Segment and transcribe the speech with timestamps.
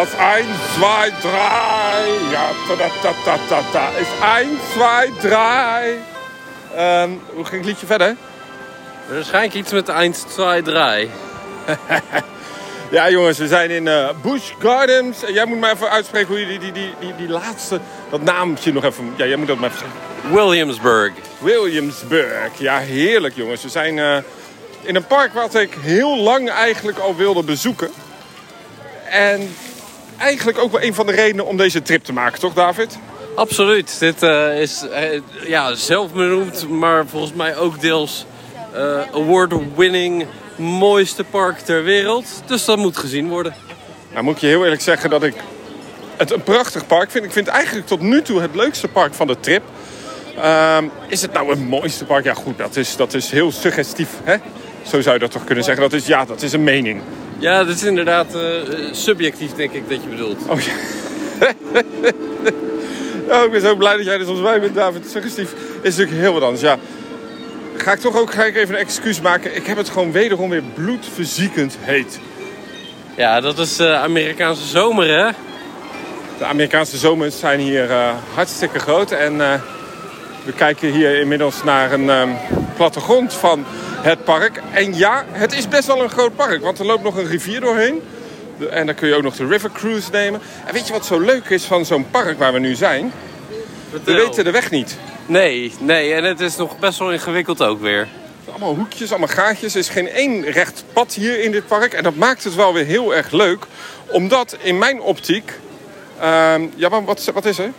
[0.00, 1.32] is 1, 2, 3.
[2.30, 2.48] Ja.
[3.98, 4.08] Is
[4.38, 5.32] 1, 2, 3.
[6.78, 8.16] Um, hoe ging het liedje verder?
[9.08, 11.10] Waarschijnlijk iets met 1, 2, 3.
[12.90, 15.24] Ja, jongens, we zijn in uh, Busch Gardens.
[15.24, 17.80] En jij moet maar even uitspreken hoe je die, die, die, die, die laatste,
[18.10, 19.12] dat naamje nog even...
[19.16, 20.34] Ja, jij moet dat maar even zeggen.
[20.34, 21.12] Williamsburg.
[21.38, 22.58] Williamsburg.
[22.58, 23.62] Ja, heerlijk, jongens.
[23.62, 24.16] We zijn uh,
[24.82, 27.90] in een park wat ik heel lang eigenlijk al wilde bezoeken.
[29.10, 29.54] En
[30.18, 32.98] eigenlijk ook wel een van de redenen om deze trip te maken, toch David?
[33.34, 33.98] Absoluut.
[33.98, 34.84] Dit uh, is
[35.46, 38.26] ja, zelfbenoemd, maar volgens mij ook deels
[39.12, 42.42] award-winning mooiste park ter wereld.
[42.46, 43.54] Dus dat moet gezien worden.
[44.12, 45.34] Nou moet ik je heel eerlijk zeggen dat ik
[46.16, 47.24] het een prachtig park vind.
[47.24, 49.62] Ik vind het eigenlijk tot nu toe het leukste park van de trip.
[50.36, 52.24] Uh, is het nou het mooiste park?
[52.24, 54.08] Ja goed, dat is, dat is heel suggestief.
[54.24, 54.36] Hè?
[54.82, 55.82] Zo zou je dat toch kunnen zeggen.
[55.82, 57.02] Dat is, ja, dat is een mening.
[57.40, 58.42] Ja, dat is inderdaad uh,
[58.92, 60.38] subjectief denk ik dat je bedoelt.
[60.48, 60.72] Oh ja.
[63.36, 65.10] oh, ik ben zo blij dat jij er zoals mij bent, David.
[65.10, 66.60] Suggestief is natuurlijk heel wat anders.
[66.60, 66.76] Ja,
[67.76, 69.56] ga ik toch ook ga ik even een excuus maken.
[69.56, 72.20] Ik heb het gewoon wederom weer bloedverziekend heet.
[73.16, 75.30] Ja, dat is uh, Amerikaanse zomer, hè?
[76.38, 79.10] De Amerikaanse zomers zijn hier uh, hartstikke groot.
[79.10, 79.36] En
[80.44, 82.36] we kijken hier inmiddels naar een um,
[82.76, 83.64] plattegrond van
[84.02, 84.62] het park.
[84.72, 86.62] En ja, het is best wel een groot park.
[86.62, 88.02] Want er loopt nog een rivier doorheen.
[88.70, 90.40] En dan kun je ook nog de River Cruise nemen.
[90.66, 93.12] En weet je wat zo leuk is van zo'n park waar we nu zijn?
[93.90, 94.14] Vertel.
[94.14, 94.96] We weten de weg niet.
[95.26, 98.08] Nee, nee, en het is nog best wel ingewikkeld ook weer.
[98.50, 99.72] Allemaal hoekjes, allemaal gaatjes.
[99.74, 101.92] Er is geen één recht pad hier in dit park.
[101.92, 103.66] En dat maakt het wel weer heel erg leuk.
[104.06, 105.52] Omdat in mijn optiek...
[106.20, 107.72] Uh, ja, maar wat, wat is er?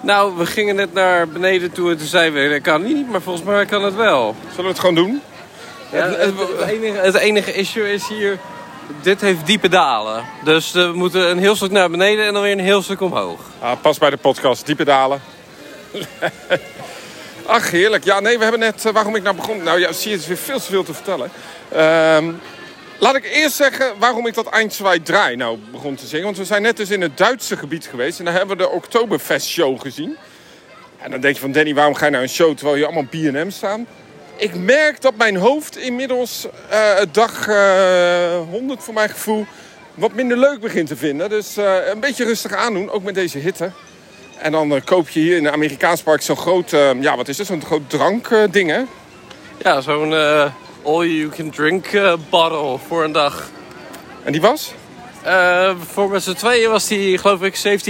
[0.00, 2.48] Nou, we gingen net naar beneden toe en toen zeiden we...
[2.48, 4.36] dat kan niet, maar volgens mij kan het wel.
[4.48, 5.22] Zullen we het gewoon doen?
[5.94, 8.38] Ja, het, het, enige, het enige issue is hier...
[9.02, 10.24] Dit heeft diepe dalen.
[10.44, 13.40] Dus we moeten een heel stuk naar beneden en dan weer een heel stuk omhoog.
[13.60, 15.20] Ah, pas bij de podcast, diepe dalen.
[17.46, 18.04] Ach, heerlijk.
[18.04, 18.84] Ja, nee, we hebben net...
[18.84, 19.62] Uh, waarom ik nou begon...
[19.62, 21.30] Nou ja, zie je, het is weer veel te veel te vertellen.
[21.72, 22.34] Uh,
[22.98, 26.24] laat ik eerst zeggen waarom ik dat Eindzwaai draai nou begon te zingen.
[26.24, 28.18] Want we zijn net dus in het Duitse gebied geweest.
[28.18, 30.16] En daar hebben we de Oktoberfest show gezien.
[30.98, 33.06] En dan denk je van Danny, waarom ga je naar een show terwijl je allemaal
[33.10, 33.86] B&M staan?
[34.36, 39.46] Ik merk dat mijn hoofd inmiddels uh, dag uh, 100 voor mijn gevoel
[39.94, 41.28] wat minder leuk begint te vinden.
[41.28, 43.70] Dus uh, een beetje rustig aandoen, ook met deze hitte.
[44.38, 47.46] En dan koop je hier in de Amerikaans park zo'n groot, ja wat is het,
[47.46, 48.82] zo'n groot drankding hè?
[49.58, 50.14] Ja, zo'n
[50.82, 51.86] all-you-can-drink
[52.30, 53.50] bottle voor een dag.
[54.24, 54.72] En die was?
[55.92, 57.80] voor met z'n tweeën was die geloof ik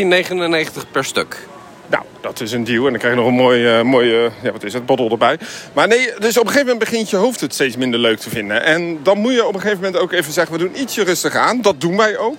[0.84, 1.46] 17,99 per stuk.
[1.94, 2.84] Nou, dat is een deal.
[2.84, 5.38] En dan krijg je nog een mooi, mooie, ja wat is het, bottle erbij.
[5.72, 8.30] Maar nee, dus op een gegeven moment begint je hoofd het steeds minder leuk te
[8.30, 8.62] vinden.
[8.62, 11.34] En dan moet je op een gegeven moment ook even zeggen, we doen ietsje rustig
[11.34, 11.62] aan.
[11.62, 12.36] Dat doen wij ook.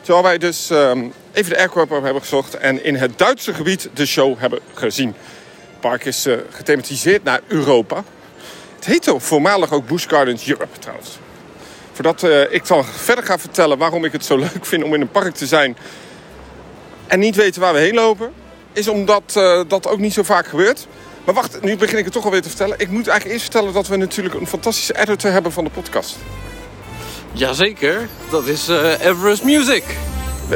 [0.00, 4.06] Terwijl wij dus um, even de aircorp hebben gezocht en in het Duitse gebied de
[4.06, 5.14] show hebben gezien.
[5.70, 8.04] Het park is uh, gethematiseerd naar Europa.
[8.74, 11.18] Het heette voormalig ook Busch Gardens Europe trouwens.
[11.92, 15.10] Voordat ik dan verder ga vertellen waarom ik het zo leuk vind om in een
[15.10, 15.76] park te zijn...
[17.06, 18.32] en niet weten waar we heen lopen...
[18.72, 20.86] is omdat uh, dat ook niet zo vaak gebeurt.
[21.24, 22.78] Maar wacht, nu begin ik het toch alweer te vertellen.
[22.78, 26.16] Ik moet eigenlijk eerst vertellen dat we natuurlijk een fantastische editor hebben van de podcast.
[27.32, 29.84] Jazeker, dat is uh, Everest Music.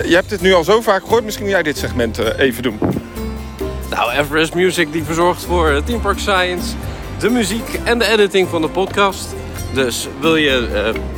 [0.04, 2.78] Je hebt dit nu al zo vaak gehoord, misschien jij dit segment uh, even doen.
[3.90, 6.74] Nou, Everest Music die verzorgt voor Team Park Science
[7.22, 9.34] de muziek en de editing van de podcast.
[9.74, 10.68] Dus wil je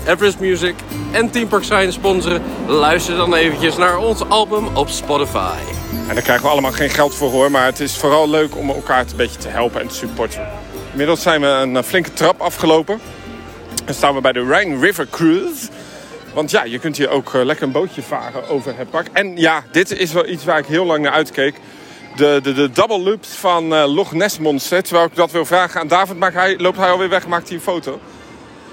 [0.07, 0.75] uh, Everest Music
[1.13, 5.84] en Team Park Science sponsoren, luister dan eventjes naar ons album op Spotify.
[6.09, 8.71] En daar krijgen we allemaal geen geld voor hoor, maar het is vooral leuk om
[8.71, 10.49] elkaar een beetje te helpen en te supporten.
[10.91, 13.01] Inmiddels zijn we een flinke trap afgelopen.
[13.85, 15.69] Dan staan we bij de Rhine River Cruise.
[16.35, 19.09] Want ja, je kunt hier ook uh, lekker een bootje varen over het park.
[19.13, 21.55] En ja, dit is wel iets waar ik heel lang naar uitkeek.
[22.17, 24.83] De, de, de double loops van uh, Loch Ness Monster.
[24.83, 27.57] Terwijl ik dat wil vragen aan David, maar hij, loopt hij alweer weg maakt hij
[27.57, 28.01] een foto.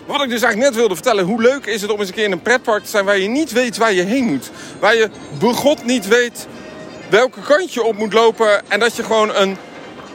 [0.05, 1.25] Wat ik dus eigenlijk net wilde vertellen.
[1.25, 3.27] Hoe leuk is het om eens een keer in een pretpark te zijn waar je
[3.27, 4.51] niet weet waar je heen moet.
[4.79, 5.09] Waar je
[5.39, 6.47] begot niet weet
[7.11, 8.69] welke kant je op moet lopen.
[8.69, 9.57] En dat je gewoon een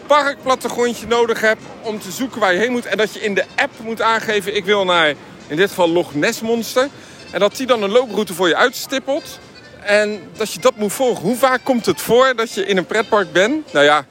[0.06, 2.86] parkplattegrondje nodig hebt om te zoeken waar je heen moet.
[2.86, 5.14] En dat je in de app moet aangeven, ik wil naar
[5.46, 6.88] in dit geval Loch Ness Monster.
[7.30, 9.38] En dat die dan een looproute voor je uitstippelt.
[9.80, 11.22] En dat je dat moet volgen.
[11.22, 13.72] Hoe vaak komt het voor dat je in een pretpark bent?
[13.72, 14.06] Nou ja,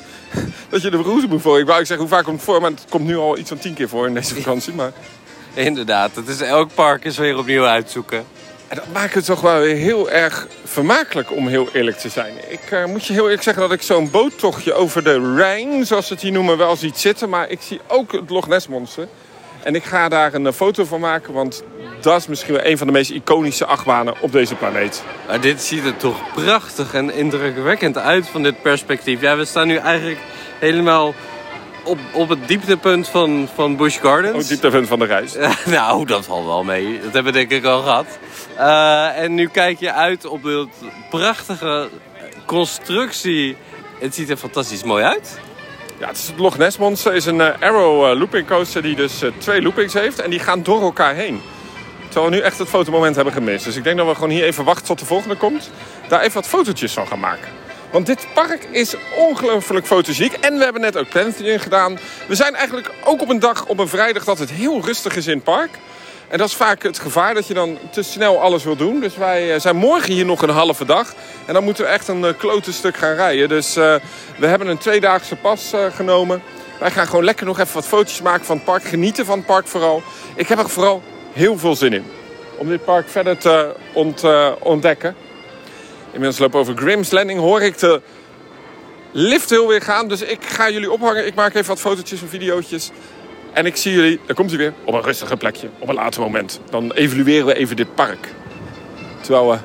[0.70, 1.60] dat je de route moet volgen.
[1.60, 2.60] Ik wou zeggen, hoe vaak komt het voor?
[2.60, 4.72] Maar het komt nu al iets van tien keer voor in deze vakantie.
[4.72, 4.92] Maar...
[5.54, 8.24] Inderdaad, het is elk park is weer opnieuw uitzoeken.
[8.72, 12.34] En dat maakt het toch wel weer heel erg vermakelijk om heel eerlijk te zijn.
[12.48, 16.06] Ik uh, moet je heel eerlijk zeggen dat ik zo'n boottochtje over de Rijn, zoals
[16.06, 17.28] ze het hier noemen, wel ziet zitten.
[17.28, 19.08] Maar ik zie ook het Loch Ness Monster.
[19.62, 21.62] En ik ga daar een eh, foto van maken, want
[22.00, 25.02] dat is misschien wel een van de meest iconische achtbanen op deze planeet.
[25.26, 29.20] Maar dit ziet er toch prachtig en indrukwekkend uit van dit perspectief.
[29.20, 30.20] Ja, we staan nu eigenlijk
[30.58, 31.14] helemaal
[31.84, 34.32] op, op het dieptepunt van, van Busch Gardens.
[34.32, 35.34] Oh, het dieptepunt van de reis.
[35.66, 37.00] nou, dat valt wel mee.
[37.02, 38.06] Dat hebben we denk ik al gehad.
[38.62, 40.68] Uh, en nu kijk je uit op de
[41.10, 41.88] prachtige
[42.46, 43.56] constructie.
[43.98, 45.38] Het ziet er fantastisch mooi uit.
[45.98, 48.96] Ja, het is het Loch Ness Monster is een uh, Arrow uh, looping coaster die
[48.96, 50.20] dus twee loopings heeft.
[50.20, 51.40] En die gaan door elkaar heen.
[52.04, 53.64] Terwijl we nu echt het fotomoment hebben gemist.
[53.64, 55.70] Dus ik denk dat we gewoon hier even wachten tot de volgende komt.
[56.08, 57.48] Daar even wat fotootjes van gaan maken.
[57.90, 60.32] Want dit park is ongelooflijk fotogeniek.
[60.32, 61.98] En we hebben net ook Planetarium gedaan.
[62.28, 65.26] We zijn eigenlijk ook op een dag, op een vrijdag, dat het heel rustig is
[65.26, 65.70] in het park.
[66.32, 69.00] En dat is vaak het gevaar dat je dan te snel alles wil doen.
[69.00, 71.14] Dus wij zijn morgen hier nog een halve dag.
[71.46, 73.48] En dan moeten we echt een klote stuk gaan rijden.
[73.48, 73.94] Dus uh,
[74.38, 76.42] we hebben een tweedaagse pas genomen.
[76.80, 78.84] Wij gaan gewoon lekker nog even wat foto's maken van het park.
[78.84, 80.02] Genieten van het park vooral.
[80.34, 81.02] Ik heb er vooral
[81.32, 82.04] heel veel zin in.
[82.56, 84.22] Om dit park verder te ont,
[84.58, 85.16] ontdekken.
[86.06, 87.40] Inmiddels lopen over Grimm's Landing.
[87.40, 88.00] Hoor ik de
[89.10, 90.08] lift heel weer gaan.
[90.08, 91.26] Dus ik ga jullie ophangen.
[91.26, 92.90] Ik maak even wat fotootjes en videootjes.
[93.52, 95.68] En ik zie jullie, daar komt hij weer, op een rustige plekje.
[95.78, 96.60] Op een later moment.
[96.70, 98.34] Dan evalueren we even dit park.
[99.20, 99.58] Terwijl we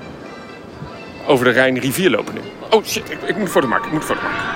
[1.27, 2.41] over de Rijnrivier lopen nu.
[2.69, 3.85] Oh shit, ik, ik moet een foto maken.
[3.85, 4.55] Ik moet een foto maken.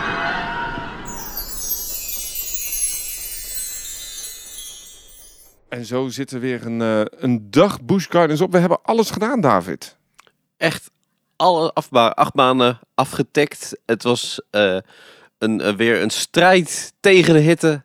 [5.69, 8.51] En zo zit er weer een, uh, een dag Busch Gardens op.
[8.51, 9.98] We hebben alles gedaan, David.
[10.57, 10.92] Echt
[11.36, 13.77] alle afba achtbanen afgetikt.
[13.86, 14.77] Het was uh,
[15.38, 17.84] een, uh, weer een strijd tegen de hitte.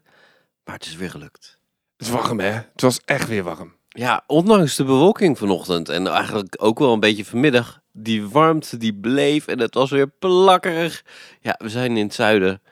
[0.67, 1.59] Maar het is weer gelukt.
[1.97, 2.51] Het is warm, hè?
[2.51, 3.75] Het was echt weer warm.
[3.89, 7.81] Ja, ondanks de bewolking vanochtend en eigenlijk ook wel een beetje vanmiddag.
[7.93, 11.05] Die warmte die bleef en het was weer plakkerig.
[11.41, 12.63] Ja, we zijn in het zuiden.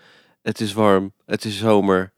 [0.43, 1.13] Het is warm.
[1.27, 2.13] Het is zomer.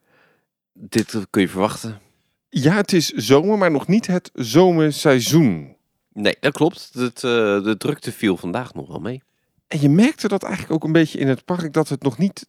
[0.73, 2.00] Dit kun je verwachten.
[2.49, 5.76] Ja, het is zomer, maar nog niet het zomerseizoen.
[6.12, 6.90] Nee, dat klopt.
[6.93, 7.31] Het, uh,
[7.62, 9.23] de drukte viel vandaag nog wel mee.
[9.67, 12.46] En je merkte dat eigenlijk ook een beetje in het park, dat het nog niet...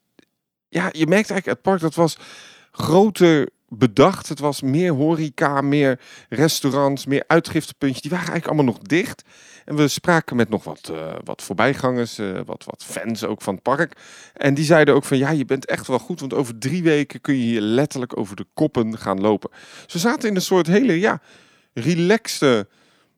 [0.69, 2.17] Ja, je merkte eigenlijk, het park dat was
[2.77, 4.29] groter bedacht.
[4.29, 8.01] Het was meer horeca, meer restaurants, meer uitgiftepuntjes.
[8.01, 9.23] Die waren eigenlijk allemaal nog dicht.
[9.65, 13.53] En we spraken met nog wat, uh, wat voorbijgangers, uh, wat, wat fans ook van
[13.53, 13.97] het park.
[14.33, 17.21] En die zeiden ook van ja, je bent echt wel goed, want over drie weken
[17.21, 19.49] kun je hier letterlijk over de koppen gaan lopen.
[19.83, 21.21] Dus we zaten in een soort hele, ja,
[21.73, 22.67] relaxte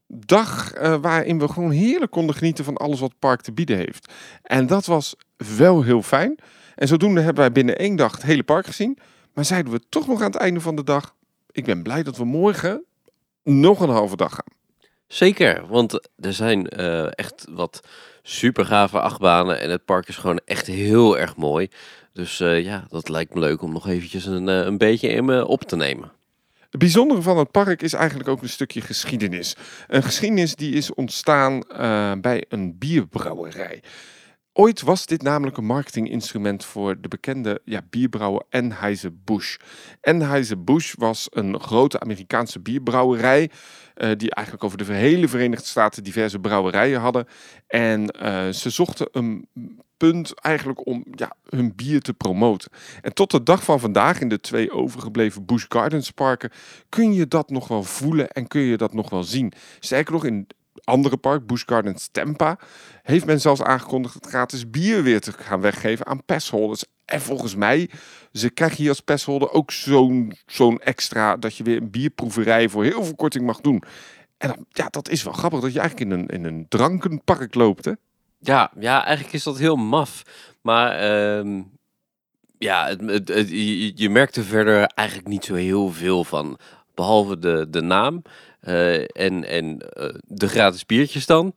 [0.08, 3.78] dag uh, waarin we gewoon heerlijk konden genieten van alles wat het park te bieden
[3.78, 4.14] heeft.
[4.42, 5.16] En dat was
[5.58, 6.36] wel heel fijn.
[6.76, 8.98] En zodoende hebben wij binnen één dag het hele park gezien.
[9.34, 11.16] Maar zeiden we toch nog aan het einde van de dag,
[11.52, 12.84] ik ben blij dat we morgen
[13.44, 14.58] nog een halve dag gaan.
[15.08, 17.88] Zeker, want er zijn uh, echt wat
[18.22, 21.70] super gave achtbanen en het park is gewoon echt heel erg mooi.
[22.14, 25.26] Dus uh, ja, dat lijkt me leuk om nog eventjes een, uh, een beetje in
[25.26, 26.12] me op te nemen.
[26.70, 29.56] Het bijzondere van het park is eigenlijk ook een stukje geschiedenis.
[29.88, 31.64] Een geschiedenis die is ontstaan
[32.22, 33.82] bij een bierbrouwerij.
[34.60, 39.58] Ooit was dit namelijk een marketinginstrument voor de bekende ja, bierbrouwer Anheuser-Busch.
[40.02, 43.50] Anheuser-Busch was een grote Amerikaanse bierbrouwerij.
[43.96, 47.28] Uh, die eigenlijk over de hele Verenigde Staten diverse brouwerijen hadden.
[47.68, 49.48] En uh, ze zochten een
[49.98, 52.72] punt eigenlijk om ja, hun bier te promoten.
[53.02, 56.52] En tot de dag van vandaag in de twee overgebleven Busch Gardens parken
[56.90, 59.54] kun je dat nog wel voelen en kun je dat nog wel zien.
[59.80, 60.48] Sterker nog, in
[60.90, 62.60] andere park, Busch Gardens Tampa,
[63.04, 66.84] heeft men zelfs aangekondigd het gratis bier weer te gaan weggeven aan passholders.
[67.06, 67.90] En volgens mij,
[68.32, 72.84] ze krijgen hier als passholder ook zo'n zo'n extra dat je weer een bierproeverij voor
[72.84, 73.84] heel veel korting mag doen.
[74.38, 77.86] En ja, dat is wel grappig dat je eigenlijk in een, in een drankenpark loopt,
[77.86, 77.92] hè?
[78.40, 80.24] Ja, ja, eigenlijk is dat heel maf.
[80.62, 81.04] Maar
[81.46, 81.62] uh,
[82.58, 86.58] ja, het, je, je merkt er verder eigenlijk niet zo heel veel van.
[86.94, 88.22] Behalve de, de naam
[88.62, 91.54] en, en uh, de gratis biertjes dan.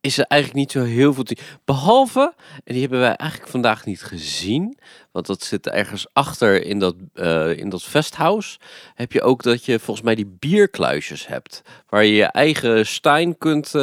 [0.00, 1.24] Is er eigenlijk niet zo heel veel.
[1.64, 4.78] Behalve, en die hebben wij eigenlijk vandaag niet gezien.
[5.12, 8.60] Want dat zit ergens achter in dat, uh, in dat vesthuis.
[8.94, 11.62] Heb je ook dat je volgens mij die bierkluisjes hebt.
[11.88, 13.74] Waar je je eigen stein kunt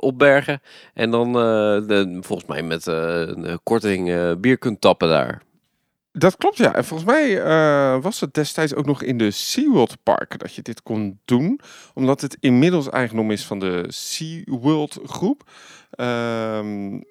[0.00, 0.62] opbergen.
[0.94, 1.32] En dan
[2.24, 5.42] volgens mij met een korting bier kunt tappen daar.
[6.12, 6.74] Dat klopt, ja.
[6.74, 10.62] En volgens mij uh, was het destijds ook nog in de SeaWorld Park dat je
[10.62, 11.60] dit kon doen.
[11.94, 15.50] Omdat het inmiddels eigendom is van de SeaWorld groep.
[15.96, 17.04] Um,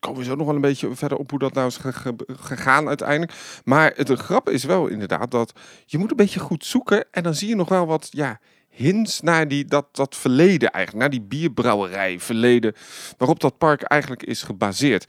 [0.00, 1.78] komen we zo nog wel een beetje verder op hoe dat nou is
[2.26, 3.32] gegaan uiteindelijk.
[3.64, 5.52] Maar het grap is wel inderdaad dat
[5.86, 7.06] je moet een beetje goed zoeken.
[7.10, 11.04] En dan zie je nog wel wat, ja, hints naar die, dat, dat verleden eigenlijk.
[11.04, 12.74] Naar die bierbrouwerij verleden.
[13.16, 15.06] Waarop dat park eigenlijk is gebaseerd.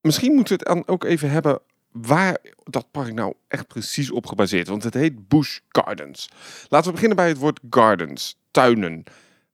[0.00, 1.60] Misschien moeten we het dan ook even hebben
[1.92, 4.68] waar dat park nou echt precies op gebaseerd?
[4.68, 6.28] Want het heet Busch Gardens.
[6.68, 9.04] Laten we beginnen bij het woord gardens, tuinen.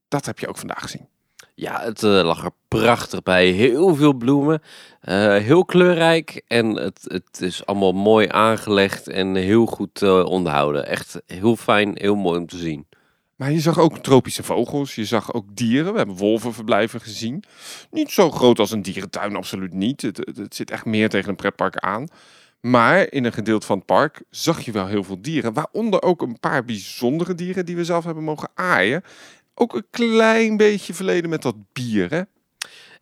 [0.09, 1.09] Dat heb je ook vandaag gezien.
[1.55, 3.47] Ja, het eh, lag er prachtig bij.
[3.47, 4.63] Heel veel bloemen.
[5.01, 6.43] eh, heel kleurrijk.
[6.47, 10.87] En het, het is allemaal mooi aangelegd en heel goed eh, onderhouden.
[10.87, 12.87] Echt heel fijn, heel mooi om te zien.
[13.37, 15.93] Maar je zag ook tropische vogels, je zag ook dieren.
[15.93, 17.45] We hebben wolvenverblijven gezien.
[17.91, 20.03] Niet zo groot als een dierentuin, absoluut niet.
[20.03, 22.07] Het, het, het zit echt meer tegen een pretpark aan.
[22.61, 25.53] Maar in een gedeelte van het park zag je wel heel veel dieren.
[25.53, 29.03] Waaronder ook een paar bijzondere dieren die we zelf hebben mogen aaien.
[29.55, 32.23] Ook een klein beetje verleden met dat bier, hè?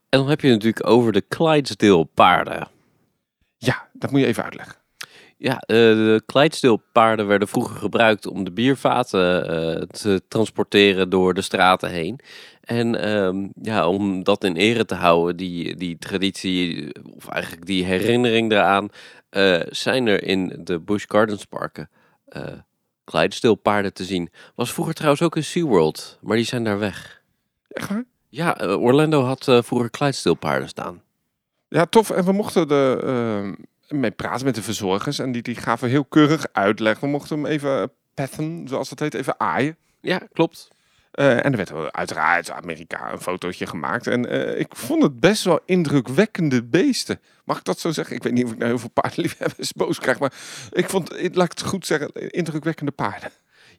[0.08, 2.68] En dan heb je natuurlijk over de Clydesdale paarden.
[3.56, 4.81] Ja, dat moet je even uitleggen.
[5.42, 11.34] Ja, eh, de Clydesdale paarden werden vroeger gebruikt om de biervaten eh, te transporteren door
[11.34, 12.20] de straten heen.
[12.60, 17.84] En ehm, ja, om dat in ere te houden, die, die traditie, of eigenlijk die
[17.84, 18.88] herinnering eraan,
[19.28, 21.90] eh, zijn er in de Busch Gardens parken
[23.62, 24.30] paarden te zien.
[24.54, 27.22] Was vroeger trouwens ook in SeaWorld, maar die zijn daar weg.
[27.68, 28.04] Echt waar?
[28.28, 31.02] Ja, Orlando had vroeger Clydesdale paarden staan.
[31.68, 32.10] Ja, tof.
[32.10, 33.52] En we mochten er eh,
[33.92, 35.18] mee praten met de verzorgers.
[35.18, 37.00] En die, die gaven heel keurig uitleg.
[37.00, 39.76] We mochten hem even petten, zoals dat heet, even aaien.
[40.00, 40.68] Ja, klopt.
[41.12, 44.06] Eh, en er werd uiteraard Amerika een fotootje gemaakt.
[44.06, 47.20] En eh, ik vond het best wel indrukwekkende beesten.
[47.44, 48.16] Mag ik dat zo zeggen?
[48.16, 50.18] Ik weet niet of ik nou heel veel paardenliefhebbers boos krijg.
[50.18, 50.32] Maar
[50.72, 53.30] ik vond, laat ik het goed zeggen, indrukwekkende paarden.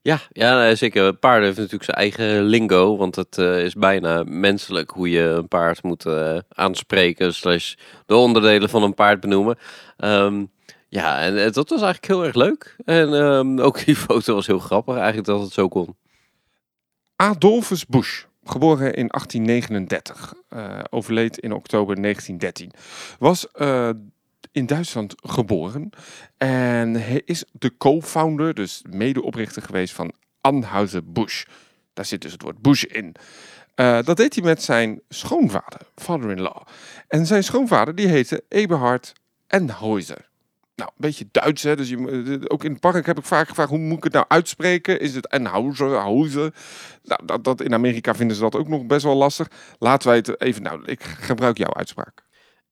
[0.04, 1.14] Ja, ja zeker.
[1.14, 5.48] Paarden heeft natuurlijk zijn eigen lingo, want het eh, is bijna menselijk hoe je een
[5.48, 9.58] paard moet eh, aanspreken, slash de onderdelen van een paard benoemen.
[9.98, 10.46] Ehm,
[10.90, 12.76] ja, en eh, dat was eigenlijk heel erg leuk.
[12.86, 15.96] En ehm, ook die foto was heel grappig, eigenlijk dat het zo kon.
[17.16, 22.72] Adolphus Busch, geboren in 1839, eh, overleed in oktober 1913,
[23.20, 23.48] was
[24.54, 25.90] in Duitsland geboren
[26.38, 31.46] en hij is de co-founder, dus medeoprichter geweest van Anheuser-Busch.
[31.94, 33.16] Daar zit dus het woord Busch in.
[33.76, 36.62] Eh, dat deed hij met zijn schoonvader, father-in-law.
[37.08, 39.14] En zijn schoonvader die heette Eberhard
[39.48, 40.32] Enhäuser.
[40.76, 41.76] Nou, een beetje Duits, hè?
[41.76, 44.14] Dus je, moet- ook in het park heb ik vaak gevraagd, hoe moet ik het
[44.14, 45.00] nou uitspreken?
[45.00, 46.54] Is het Enhauser, Hauser?
[47.04, 49.48] Nou, dat, dat, in Amerika vinden ze dat ook nog best wel lastig.
[49.80, 52.24] Laten wij het even, nou, ik gebruik jouw uitspraak.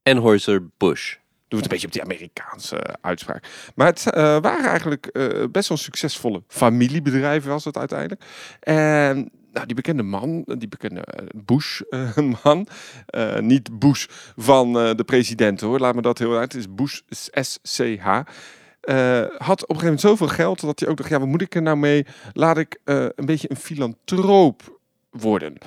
[0.04, 1.16] Anheuser Busch.
[1.52, 3.48] Doe het een beetje op die Amerikaanse eh, uitspraak.
[3.76, 8.22] Maar het eh, waren eigenlijk eh, best wel succesvolle familiebedrijven was het uiteindelijk.
[8.60, 11.04] En nou, die bekende man, die bekende
[11.36, 12.68] Bush-man,
[13.52, 14.06] niet Bush
[14.36, 16.54] van de president hoor, laat me dat heel uit.
[16.54, 17.00] Het is Bush
[17.42, 18.06] SCH.
[18.06, 21.56] had op een gegeven moment zoveel geld dat hij ook dacht, ja, wat moet ik
[21.56, 22.06] er nou mee?
[22.34, 24.80] Laat ik een beetje een filantroop
[25.10, 25.58] worden.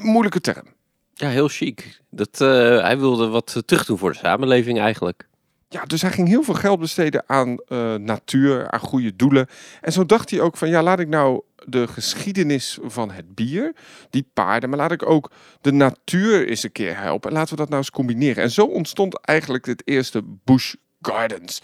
[0.00, 0.76] Moeilijke term.
[1.18, 2.00] Ja, heel chic.
[2.10, 2.48] Dat, eh,
[2.80, 5.28] hij wilde wat eh, terugdoen voor de samenleving eigenlijk.
[5.68, 9.46] Ja, dus hij ging heel veel geld besteden aan eh, natuur, aan goede doelen.
[9.80, 13.74] En zo dacht hij ook van, ja, laat ik nou de geschiedenis van het bier,
[14.10, 17.30] die paarden, maar laat ik ook de natuur eens een keer helpen.
[17.30, 18.42] En laten we dat nou eens combineren.
[18.42, 21.62] En zo ontstond eigenlijk het eerste Busch Gardens.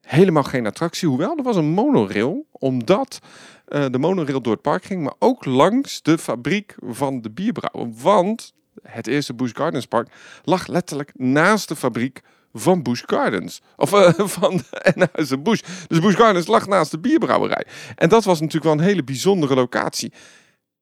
[0.00, 3.18] Helemaal geen attractie, hoewel er was een monorail, omdat
[3.66, 7.92] de monorail door het park ging, maar ook langs de fabriek van de bierbrouwer.
[8.02, 10.08] Want het eerste Busch Gardens park
[10.44, 12.20] lag letterlijk naast de fabriek
[12.52, 13.62] van Busch Gardens.
[13.76, 15.62] Of eh, van Enhuizen Busch.
[15.86, 17.66] Dus Busch Gardens lag naast de bierbrouwerij.
[17.94, 20.12] En dat was natuurlijk wel een hele bijzondere locatie.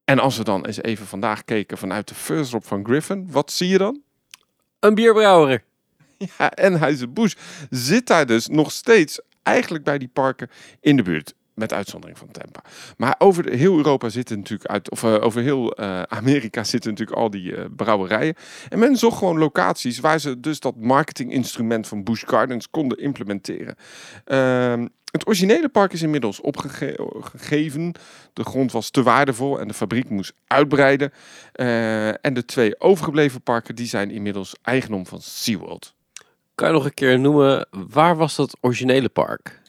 [0.04, 3.52] En als we dan eens even vandaag keken vanuit de first drop van Griffin, wat
[3.52, 4.02] zie je dan?
[4.80, 5.64] Een bierbrouwer.
[6.38, 7.36] Ja, Enhuizen Busch
[7.70, 11.34] zit daar dus nog steeds eigenlijk bij die parken in de buurt.
[11.54, 12.62] Met uitzondering van Tampa.
[12.96, 17.18] Maar over heel Europa zitten natuurlijk uit, of eh, over heel eh, Amerika zitten natuurlijk
[17.18, 18.34] al die eh, brouwerijen.
[18.68, 23.76] En men zocht gewoon locaties waar ze dus dat marketinginstrument van Busch Gardens konden implementeren.
[24.24, 27.92] Ehm, het originele park is inmiddels opgegeven.
[28.32, 31.12] De grond was te waardevol en de fabriek moest uitbreiden.
[32.20, 35.94] En de twee overgebleven parken die zijn inmiddels eigendom van SeaWorld.
[36.54, 39.62] Kan je nog een keer noemen, waar was dat originele park?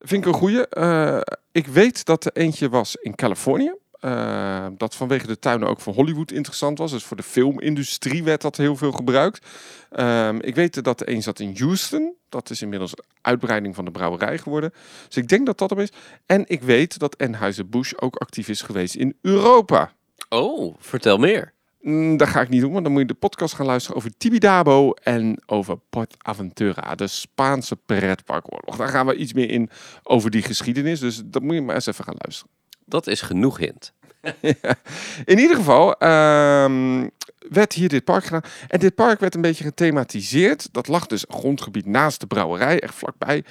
[0.00, 0.68] Vind ik een goeie.
[0.68, 1.20] Eh,
[1.52, 3.74] ik weet dat er eentje was in Californië.
[4.00, 6.90] Eh, dat vanwege de tuinen ook voor Hollywood interessant was.
[6.90, 9.46] Dus voor de filmindustrie werd dat heel veel gebruikt.
[9.90, 12.14] Ehm, ik weet dat er een zat in Houston.
[12.28, 14.72] Dat is inmiddels uitbreiding van de brouwerij geworden.
[15.06, 15.92] Dus ik denk dat dat hem is.
[16.26, 19.92] En ik weet dat Anheuser-Busch ook actief is geweest in Europa.
[20.28, 21.52] Oh, vertel meer.
[21.80, 24.16] Mm, dat ga ik niet doen, want dan moet je de podcast gaan luisteren over
[24.16, 28.76] Tibidabo en over Port Aventura, de Spaanse pretparkoorlog.
[28.76, 29.70] Daar gaan we iets meer in
[30.02, 32.52] over die geschiedenis, dus dat moet je maar eens even gaan luisteren.
[32.84, 33.92] Dat is genoeg hint.
[35.24, 37.08] In ieder geval, ehm,
[37.48, 38.42] werd hier dit park gedaan.
[38.68, 40.68] En dit park werd een beetje gethematiseerd.
[40.72, 43.44] Dat lag dus grondgebied naast de brouwerij, echt vlakbij.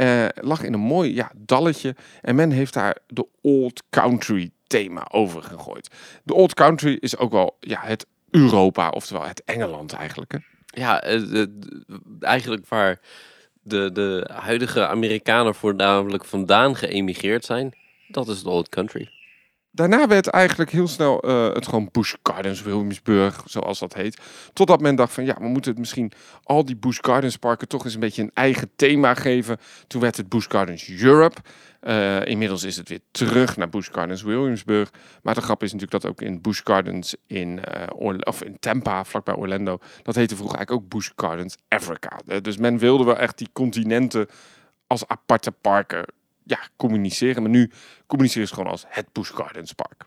[0.00, 1.96] Uh, lag in een mooi ja, dalletje.
[2.20, 5.90] En men heeft daar de Old Country thema over gegooid.
[6.24, 10.32] De Old Country is ook wel ja, het Europa, oftewel het Engeland eigenlijk.
[10.32, 10.38] Hè?
[10.66, 11.46] Ja, uh,
[12.20, 13.00] eigenlijk waar
[13.62, 17.76] de, de huidige Amerikanen voornamelijk vandaan geëmigreerd zijn.
[18.08, 19.10] Dat is de Old Country.
[19.74, 24.20] Daarna werd eigenlijk heel snel uh, het gewoon Busch Gardens Williamsburg, zoals dat heet.
[24.52, 26.12] Totdat men dacht van ja, we moeten het misschien
[26.42, 29.58] al die Busch Gardens parken toch eens een beetje een eigen thema geven.
[29.86, 31.40] Toen werd het Busch Gardens Europe.
[31.82, 34.90] Uh, inmiddels is het weer terug naar Busch Gardens Williamsburg.
[35.22, 37.60] Maar de grap is natuurlijk dat ook in Busch Gardens in,
[38.00, 42.40] uh, of in Tampa, vlakbij Orlando, dat heette vroeger eigenlijk ook Busch Gardens Africa.
[42.42, 44.26] dus men wilde wel echt die continenten
[44.86, 46.04] als aparte parken
[46.44, 47.42] ja, communiceren.
[47.42, 47.70] Maar nu
[48.06, 50.04] communiceren ze gewoon als het Busch Gardens Park.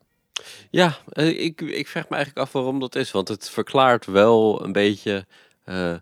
[0.69, 3.11] Ja, uh, ik, ik vraag me eigenlijk af waarom dat is.
[3.11, 5.25] Want het verklaart wel een beetje
[5.65, 5.95] uh,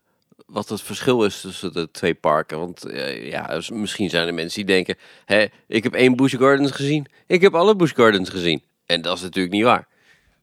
[0.45, 2.59] wat het verschil is tussen de twee parken.
[2.59, 4.97] Want uh, ja, misschien zijn er mensen die denken...
[5.25, 7.07] Hé, ik heb één Busch Gardens gezien.
[7.27, 8.63] Ik heb alle Busch Gardens gezien.
[8.85, 9.87] En dat is natuurlijk niet waar.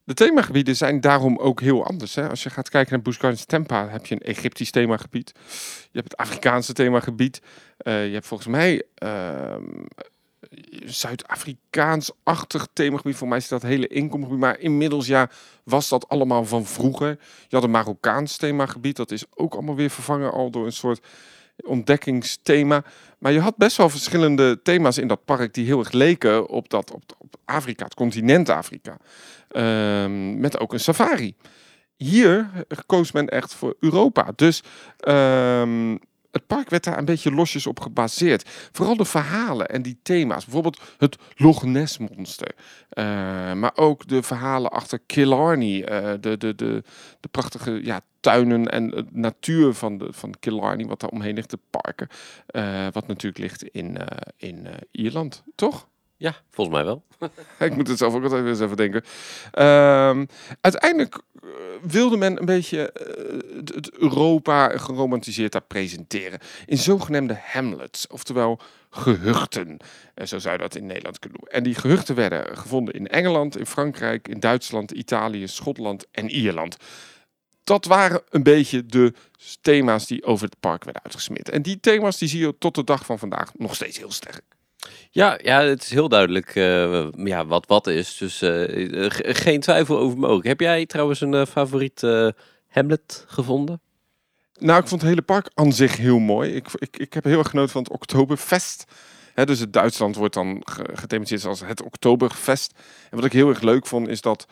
[0.03, 2.15] De themagebieden zijn daarom ook heel anders.
[2.15, 2.29] Hè?
[2.29, 5.31] Als je gaat kijken naar Busch Gardens Tampa, heb je een Egyptisch themagebied.
[5.91, 7.41] Je hebt het Afrikaanse themagebied.
[7.83, 9.55] Uh, je hebt volgens mij uh,
[10.85, 13.15] Zuid-Afrikaans-achtig themagebied.
[13.15, 14.39] Voor mij is dat hele inkomgebied.
[14.39, 15.29] Maar inmiddels ja,
[15.63, 17.19] was dat allemaal van vroeger.
[17.47, 18.95] Je had een Marokkaans themagebied.
[18.95, 21.05] Dat is ook allemaal weer vervangen al door een soort
[21.63, 22.83] ontdekkingsthema.
[23.17, 26.69] Maar je had best wel verschillende thema's in dat park die heel erg leken op,
[26.69, 28.97] dat, op, op Afrika, het continent Afrika.
[30.03, 31.35] Um, met ook een safari.
[31.95, 32.49] Hier
[32.85, 34.31] koos men echt voor Europa.
[34.35, 34.63] Dus
[35.07, 35.99] um,
[36.31, 38.49] het park werd daar een beetje losjes op gebaseerd.
[38.71, 40.43] Vooral de verhalen en die thema's.
[40.43, 42.51] Bijvoorbeeld het Loch Ness monster.
[42.93, 43.03] Uh,
[43.53, 45.91] maar ook de verhalen achter Killarney.
[45.91, 46.83] Uh, de, de, de,
[47.19, 50.85] de prachtige ja, tuinen en natuur van, de, van Killarney.
[50.85, 52.07] Wat daar omheen ligt, de parken.
[52.51, 53.97] Uh, wat natuurlijk ligt in,
[54.37, 55.89] in Ierland, toch?
[56.21, 57.03] Ja, volgens mij wel.
[57.67, 59.03] ik moet het zelf ook altijd eens even denken.
[59.53, 60.21] Uh,
[60.61, 61.49] uiteindelijk uh,
[61.81, 62.93] wilde men een beetje
[63.65, 66.39] het Europa geromantiseerd daar presenteren.
[66.65, 69.77] In zogenaamde hamlets, oftewel gehuchten.
[70.25, 71.49] Zo zou je dat in Nederland kunnen doen.
[71.49, 76.77] En die gehuchten werden gevonden in Engeland, in Frankrijk, in Duitsland, Italië, Schotland en Ierland.
[77.63, 79.13] Dat waren een beetje de
[79.61, 81.49] thema's die over het park werden uitgesmeerd.
[81.49, 84.50] En die thema's die zie je tot de dag van vandaag nog steeds heel sterk.
[85.11, 88.17] Ja, ja, het is heel duidelijk uh, ja, wat wat is.
[88.17, 90.47] Dus uh, geen twijfel over mogelijk.
[90.47, 92.01] Heb jij trouwens een uh, favoriet
[92.67, 93.81] Hamlet gevonden?
[94.59, 96.55] Nou, ik vond het hele park aan zich heel mooi.
[96.55, 98.85] Ik, ik, ik heb heel erg genoten van het Oktoberfest.
[99.33, 100.61] Dus het Duitsland wordt dan
[100.93, 102.73] gethematiseerd als het Oktoberfest.
[103.09, 104.47] En wat ik heel erg leuk vond, is dat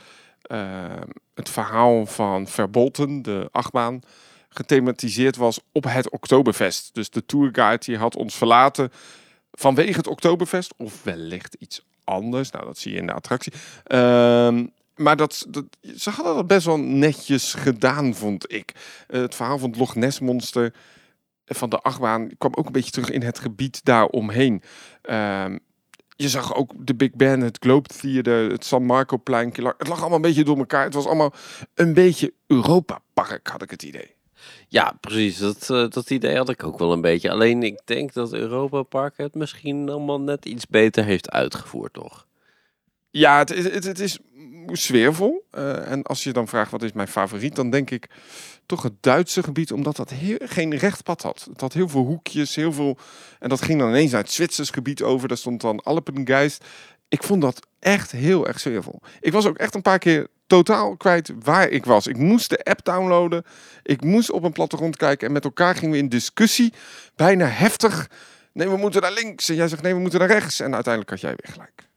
[1.34, 4.02] het verhaal van Verbolten, de achtbaan,
[4.50, 6.90] gethematiseerd was op het Oktoberfest.
[6.94, 8.92] Dus de tourguide die had ons verlaten
[9.52, 12.52] vanwege het Oktoberfest of wellicht iets anders.
[12.52, 13.54] Nou, dat zie je in de attractie.
[13.88, 14.60] Uh,
[14.96, 18.72] maar dat, dat, ze hadden dat best wel netjes gedaan, vond ik.
[19.08, 20.74] Uh, het verhaal van het Loch Ness monster
[21.46, 24.62] van de achtbaan kwam ook een beetje terug in het gebied daaromheen.
[25.04, 25.46] Uh,
[26.16, 29.48] je zag ook de Big Ben, het Globe Theater, het San Marco plein.
[29.48, 30.84] Het lag allemaal een beetje door elkaar.
[30.84, 31.34] Het was allemaal
[31.74, 34.16] een beetje Europa Park, had ik het idee.
[34.70, 35.38] Ja, precies.
[35.38, 37.32] Dat, uh, dat idee had ik ook wel een beetje.
[37.32, 42.28] Alleen ik denk dat Europa Park het misschien allemaal net iets beter heeft uitgevoerd, toch?
[43.12, 44.20] Ja, het, het, het is
[44.72, 45.48] sfeervol.
[45.58, 48.10] Uh, en als je dan vraagt wat is mijn favoriet, dan denk ik
[48.66, 51.48] toch het Duitse gebied, omdat dat heel, geen recht pad had.
[51.50, 52.98] Het had heel veel hoekjes, heel veel.
[53.40, 55.28] En dat ging dan ineens naar het Zwitsers gebied over.
[55.28, 56.66] Daar stond dan Alpengeist.
[57.08, 59.02] Ik vond dat echt heel erg sfeervol.
[59.20, 62.08] Ik was ook echt een paar keer totaal kwijt waar ik was.
[62.08, 63.44] Ik moest de app downloaden.
[63.84, 65.28] Ik moest op een plattegrond kijken.
[65.28, 66.74] En met elkaar gingen we in discussie.
[67.16, 68.10] Bijna heftig.
[68.54, 69.50] Nee, we moeten naar links.
[69.50, 70.60] En jij zegt nee, we moeten naar rechts.
[70.60, 71.88] En uiteindelijk had jij weer gelijk.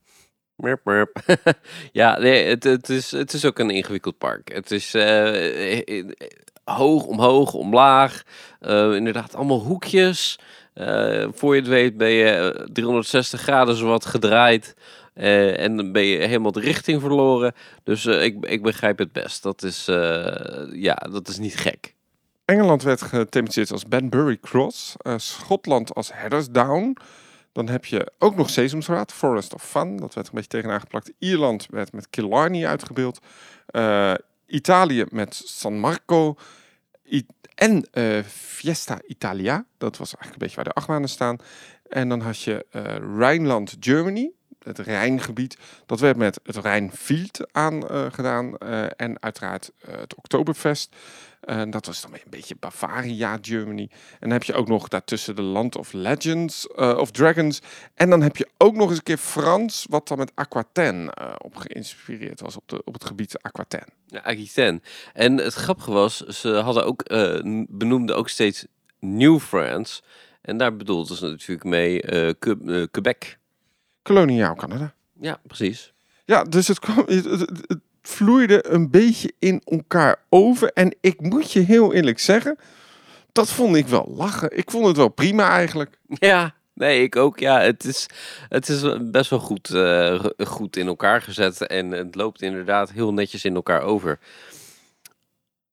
[0.57, 1.21] Merp, merp.
[1.93, 4.53] ja, nee, het, het, is, het is ook een ingewikkeld park.
[4.53, 5.81] Het is uh,
[6.65, 8.23] hoog, omhoog, omlaag.
[8.61, 10.39] Inderdaad, allemaal hoekjes.
[11.33, 14.75] Voor je het weet ben je 360 graden zowat gedraaid.
[15.15, 17.55] Uh, en dan ben je helemaal de richting verloren.
[17.83, 19.43] Dus uh, ik, ik begrijp het best.
[19.43, 20.37] Dat is, uh,
[20.73, 21.95] ja, dat is niet gek.
[22.45, 24.95] Engeland werd gethematiseerd als Banbury Cross.
[25.17, 26.97] Schotland als Headers Down.
[27.53, 29.97] Dan heb je ook nog Sesamstraat, Forest of Fun.
[29.97, 31.13] Dat werd een beetje tegenaan geplakt.
[31.19, 33.19] Ierland werd met Killarney uitgebeeld.
[34.47, 36.37] Italië met San Marco.
[37.55, 37.87] En
[38.27, 39.65] Fiesta Italia.
[39.79, 41.37] Dat was eigenlijk een beetje waar de achtbanen staan.
[41.89, 42.67] En dan had je
[43.17, 44.31] Rijnland, Germany
[44.65, 45.57] het Rijngebied.
[45.87, 48.55] Dat werd met het Rijnfield aangedaan.
[48.59, 50.97] Uh, en uiteraard het Oktoberfest.
[51.41, 53.91] En dat was dan een beetje Bavaria, Germany.
[53.91, 57.61] En dan heb je ook nog daartussen de Land of Legends, of Dragons.
[57.95, 61.57] En dan heb je ook nog eens een keer Frans, wat dan met Aquitaine op
[61.57, 63.89] geïnspireerd was, op, de, op het gebied Aquitaine.
[64.07, 64.81] Ja, Aquitaine.
[65.13, 67.03] En het grappige was, ze hadden ook,
[67.69, 68.67] benoemden ook steeds
[68.99, 70.03] New France.
[70.41, 72.01] En daar bedoelden ze natuurlijk mee
[72.91, 73.39] Quebec.
[74.03, 74.95] Koloniaal Canada.
[75.21, 75.93] Ja, precies.
[76.25, 80.73] Ja, dus het, kwam, het, vloeide een beetje in elkaar over.
[80.73, 82.59] En ik moet je heel eerlijk zeggen,
[83.33, 84.57] dat vond ik wel lachen.
[84.57, 85.99] Ik vond het wel prima eigenlijk.
[86.15, 87.39] Ja, nee, ik ook.
[87.39, 88.07] Ja, het is,
[88.49, 91.67] het is best wel goed, uh, goed in elkaar gezet.
[91.67, 94.19] En het loopt inderdaad heel netjes in elkaar over.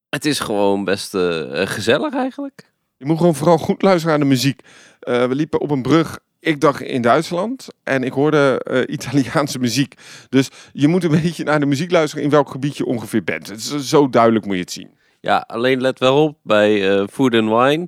[0.09, 2.71] Het is gewoon best uh, gezellig eigenlijk.
[2.97, 4.61] Je moet gewoon vooral goed luisteren naar de muziek.
[4.61, 9.59] Uh, we liepen op een brug, ik dacht in Duitsland, en ik hoorde uh, Italiaanse
[9.67, 9.93] muziek.
[10.29, 13.47] Dus je moet een beetje naar de muziek luisteren in welk gebied je ongeveer bent.
[13.47, 14.89] Het is, zo duidelijk moet je het zien.
[15.21, 17.87] Ja, alleen let wel op, bij uh, Food and Wine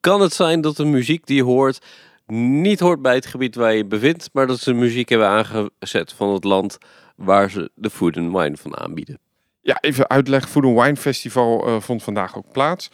[0.00, 1.78] kan het zijn dat de muziek die je hoort
[2.26, 6.32] niet hoort bij het gebied waar je bevindt, maar dat ze muziek hebben aangezet van
[6.32, 6.78] het land
[7.16, 9.18] waar ze de Food and Wine van aanbieden.
[9.60, 10.48] Ja, even uitleg.
[10.48, 12.90] Food and Wine Festival uh, vond vandaag ook plaats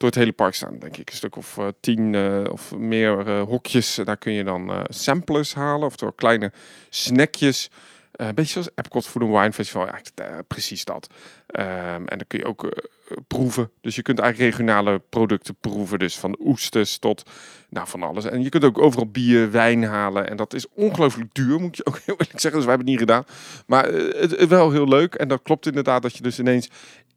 [0.00, 1.10] door het hele park staan, denk ik.
[1.10, 4.00] Een stuk of uh, tien uh, of meer uh, hokjes.
[4.04, 6.52] Daar kun je dan samplers halen, oftewel kleine
[6.88, 7.70] snackjes.
[8.28, 11.06] Een beetje zoals Epcot Food and Wine Festival, eigenlijk precies dat.
[11.46, 11.64] Um,
[12.08, 12.68] en dan kun je ook
[13.26, 13.70] proeven.
[13.80, 15.98] Dus je kunt eigenlijk regionale producten proeven.
[15.98, 17.22] Dus van oesters tot
[17.68, 18.24] nou, van alles.
[18.24, 20.28] En je kunt ook overal bier, wijn halen.
[20.28, 22.60] En dat is ongelooflijk duur, moet je ook heel eerlijk zeggen.
[22.60, 23.24] Dus wij hebben het niet gedaan.
[23.66, 25.14] Maar het, het, wel heel leuk.
[25.14, 26.68] En dat klopt inderdaad dat je dus ineens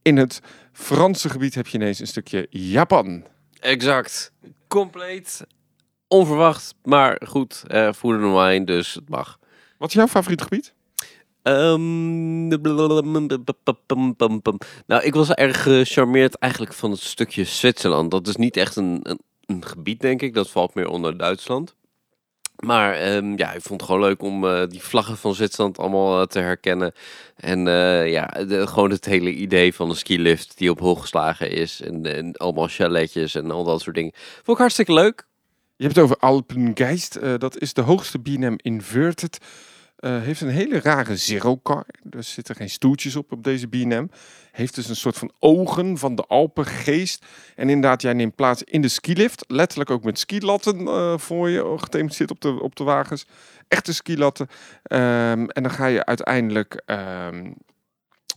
[0.02, 3.24] in het Franse gebied heb je ineens een stukje Japan.
[3.60, 4.32] Exact.
[4.68, 5.46] Compleet.
[6.08, 7.64] Onverwacht, maar goed.
[7.68, 9.40] Uh, food and wine, dus het mag.
[9.78, 10.74] Wat is jouw favoriet gebied?
[11.44, 12.48] Um,
[14.88, 18.12] nou, ik was erg gecharmeerd eigenlijk van het stukje Zwitserland.
[18.12, 20.34] Dat is niet echt een, een, gebied, denk ik.
[20.34, 21.76] Dat valt meer onder Duitsland.
[22.56, 26.20] Maar um, ja, ik vond het gewoon leuk om uh, die vlaggen van Zwitserland allemaal
[26.20, 26.94] uh, te herkennen.
[27.36, 31.82] En uh, ja, gewoon het hele idee van een skilift die op hol geslagen is.
[31.82, 34.12] En, en, allemaal chaletjes en al dat soort dingen.
[34.16, 35.28] Vond ik hartstikke leuk.
[35.76, 37.20] Je hebt het over Alpengeist.
[37.40, 39.40] dat is de hoogste BNM Inverted.
[40.10, 41.86] Heeft een hele rare zero car.
[42.10, 44.10] Er zitten geen stoeltjes op op deze BNM
[44.54, 47.26] heeft dus een soort van ogen van de Alpengeest.
[47.56, 49.46] En inderdaad, jij neemt plaats in de skilift.
[49.48, 53.26] Letterlijk ook met skilatten uh, voor je zit op de, op de wagens.
[53.68, 54.48] Echte skilatten.
[54.84, 57.56] Um, en dan ga je uiteindelijk um,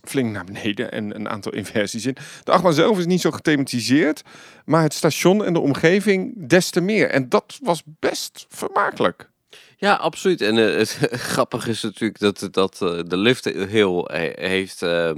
[0.03, 2.17] flink naar beneden en een aantal inversies in.
[2.43, 4.21] De achtbaan zelf is niet zo gethematiseerd,
[4.65, 7.09] maar het station en de omgeving des te meer.
[7.09, 9.29] En dat was best vermakelijk.
[9.79, 10.41] Ja, absoluut.
[10.41, 10.89] En uh, het
[11.33, 15.11] grappige is natuurlijk dat, dat uh, de lift heel heeft uh,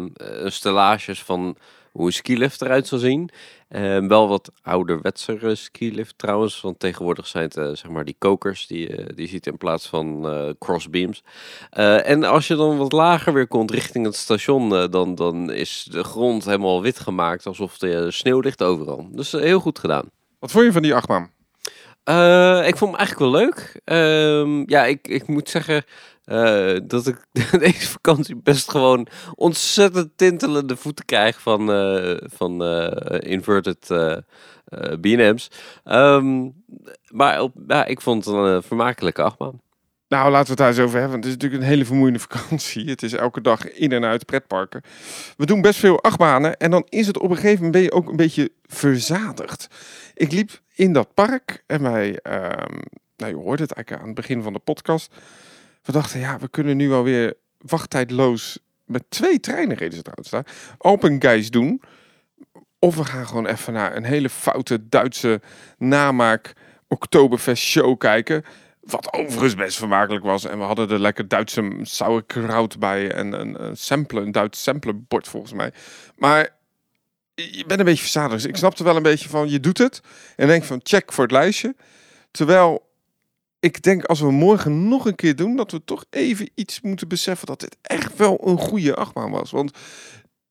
[0.45, 1.57] stellages van
[1.91, 3.29] hoe een skilift eruit zal zien.
[3.69, 9.13] Uh, wel wat ouderwetse skilift trouwens, want tegenwoordig zijn het zeg maar die kokers die,
[9.13, 11.23] die ziet in plaats van crossbeams.
[11.69, 16.03] en als je dan wat lager weer komt richting het station, dan, dan is de
[16.03, 19.07] grond helemaal wit gemaakt alsof er sneeuw ligt overal.
[19.11, 20.09] Dus heel goed gedaan.
[20.39, 21.38] Wat vond je van die achtbaan?
[22.09, 23.81] Uh, ik vond hem eigenlijk wel leuk.
[23.85, 25.83] Uh, ja, ik, ik moet zeggen
[26.25, 27.25] uh, dat ik
[27.59, 32.63] deze vakantie best gewoon ontzettend tintelende voeten krijg van, uh, van
[33.19, 33.87] inverted
[34.99, 35.51] BM's.
[35.83, 36.49] Ehm,
[37.07, 39.61] maar op, ja, ik vond het een vermakelijke achtbaan.
[40.09, 41.17] Nou, laten we het daar eens over hebben.
[41.17, 42.89] Het is natuurlijk een hele vermoeiende vakantie.
[42.89, 44.81] Het is elke dag in en uit pretparken.
[45.37, 47.91] We doen best veel achtbanen en dan is het op een gegeven moment ben je
[47.91, 49.67] ook een beetje verzadigd.
[50.13, 52.79] Ik liep in dat park en wij, um,
[53.17, 55.13] nou je hoort het eigenlijk aan het begin van de podcast.
[55.83, 60.45] We dachten, ja, we kunnen nu alweer wachttijdloos met twee treinen reden ze trouwens daar.
[60.77, 61.81] Open guys doen.
[62.79, 65.41] Of we gaan gewoon even naar een hele foute Duitse
[65.77, 66.53] namaak
[66.87, 68.43] Oktoberfest show kijken.
[68.89, 70.45] Wat overigens best vermakelijk was.
[70.45, 73.11] En we hadden er lekker Duitse sauerkraut bij.
[73.11, 75.73] En een, een sample, een Duits samplerbord volgens mij.
[76.15, 76.57] Maar
[77.35, 78.41] je bent een beetje verzadigd.
[78.41, 80.01] Dus ik snapte wel een beetje van, je doet het.
[80.35, 81.75] En denk van, check voor het lijstje.
[82.31, 82.87] Terwijl
[83.59, 87.07] ik denk als we morgen nog een keer doen, dat we toch even iets moeten
[87.07, 89.51] beseffen dat dit echt wel een goede achtbaan was.
[89.51, 89.77] Want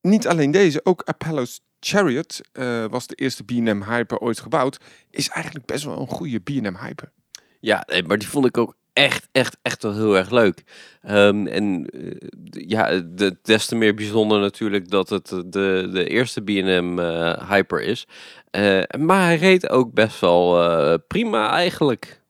[0.00, 4.78] niet alleen deze, ook Apollo's Chariot uh, was de eerste B&M Hyper ooit gebouwd.
[5.10, 7.12] Is eigenlijk best wel een goede B&M Hyper.
[7.60, 10.62] Ja, maar die vond ik ook echt, echt, echt wel heel erg leuk.
[11.10, 12.14] Um, en uh,
[12.50, 17.82] ja, de, des te meer bijzonder natuurlijk dat het de, de eerste B&M uh, Hyper
[17.82, 18.06] is.
[18.50, 22.22] Uh, maar hij reed ook best wel prima eigenlijk.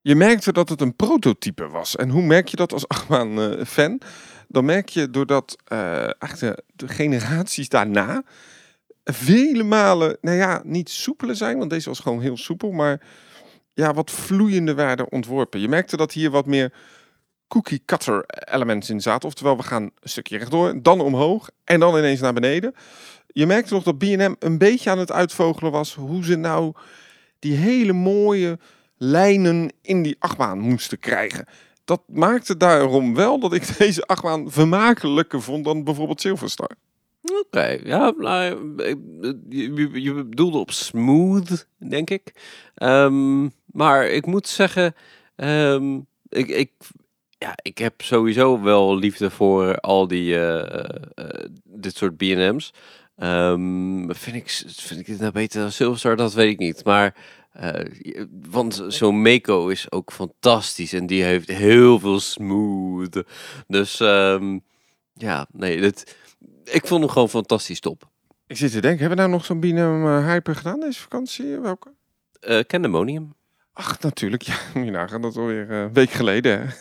[0.00, 1.96] Je merkte dat het een prototype was.
[1.96, 4.00] En hoe merk je dat als achtbaan-fan?
[4.48, 8.24] Dan merk je doordat de, de generaties daarna
[9.04, 13.00] vele malen, nou ja, niet soepeler zijn, want deze was gewoon heel soepel, maar
[13.74, 15.60] ja, wat vloeiende werden ontworpen.
[15.60, 16.72] Je merkte dat hier wat meer
[17.48, 19.28] cookie cutter elements in zaten.
[19.28, 22.74] Oftewel, we gaan een stukje rechtdoor, dan omhoog en dan ineens naar beneden.
[23.26, 26.72] Je merkte nog dat B&M een beetje aan het uitvogelen was hoe ze nou
[27.38, 28.58] die hele mooie
[28.96, 31.46] lijnen in die achtbaan moesten krijgen.
[31.84, 36.70] Dat maakte daarom wel dat ik deze achtbaan vermakelijker vond dan bijvoorbeeld Silverstar.
[37.22, 38.74] Oké, ja, nou,
[39.48, 42.32] je, je bedoelde op smooth, denk ik.
[42.74, 44.94] Ehm, maar ik moet zeggen,
[45.36, 46.70] um, ik, ik,
[47.38, 52.72] ja, ik heb sowieso wel liefde voor al die, uh, uh, dit soort B&M's.
[53.16, 56.16] Um, vind, ik, vind ik het nou beter dan Silverstar?
[56.16, 56.84] Dat weet ik niet.
[56.84, 57.14] Maar
[57.60, 63.22] uh, want zo'n Meko is ook fantastisch en die heeft heel veel smooth.
[63.66, 64.62] Dus um,
[65.14, 66.16] ja, nee, dit,
[66.64, 68.10] ik vond hem gewoon fantastisch top.
[68.46, 71.58] Ik zit te denken, hebben we nou nog zo'n uh, Hyper gedaan deze vakantie?
[71.58, 71.92] Welke?
[72.40, 73.34] Uh, Candemonium.
[73.72, 74.42] Ach, natuurlijk.
[74.52, 75.22] Ja, moet je nagaan.
[75.22, 76.74] Dat alweer een week geleden.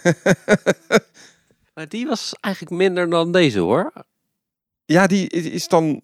[1.73, 3.93] maar die was eigenlijk minder dan deze hoor.
[4.85, 6.01] Ja, die is dan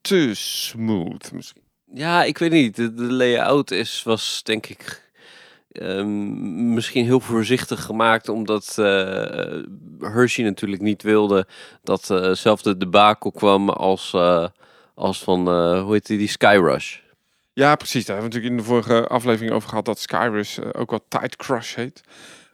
[0.00, 1.62] te smooth misschien.
[1.94, 2.76] Ja, ik weet niet.
[2.76, 5.10] De, de layout is, was denk ik
[5.72, 9.62] um, misschien heel voorzichtig gemaakt, omdat uh,
[9.98, 11.46] Hershey natuurlijk niet wilde
[11.82, 14.46] dat uh debakel kwam als, uh,
[14.94, 16.98] als van, hoe heet die, die Skyrush.
[17.54, 18.04] Ja, precies.
[18.04, 21.36] Daar hebben we natuurlijk in de vorige aflevering over gehad dat Skyrush ook wel Tight
[21.36, 22.00] Crush heet.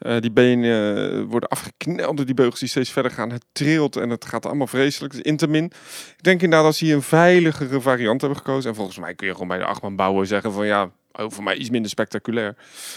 [0.01, 0.65] Uh, die benen
[1.15, 3.31] uh, worden afgekneld door die beugels die steeds verder gaan.
[3.31, 5.13] Het trilt en het gaat allemaal vreselijk.
[5.13, 5.65] Dus Intermin.
[6.17, 8.71] Ik denk inderdaad dat ze hier een veiligere variant hebben gekozen.
[8.71, 11.45] En volgens mij kun je gewoon bij de achtman bouwen zeggen van ja, oh, voor
[11.45, 12.57] mij iets minder spectaculair.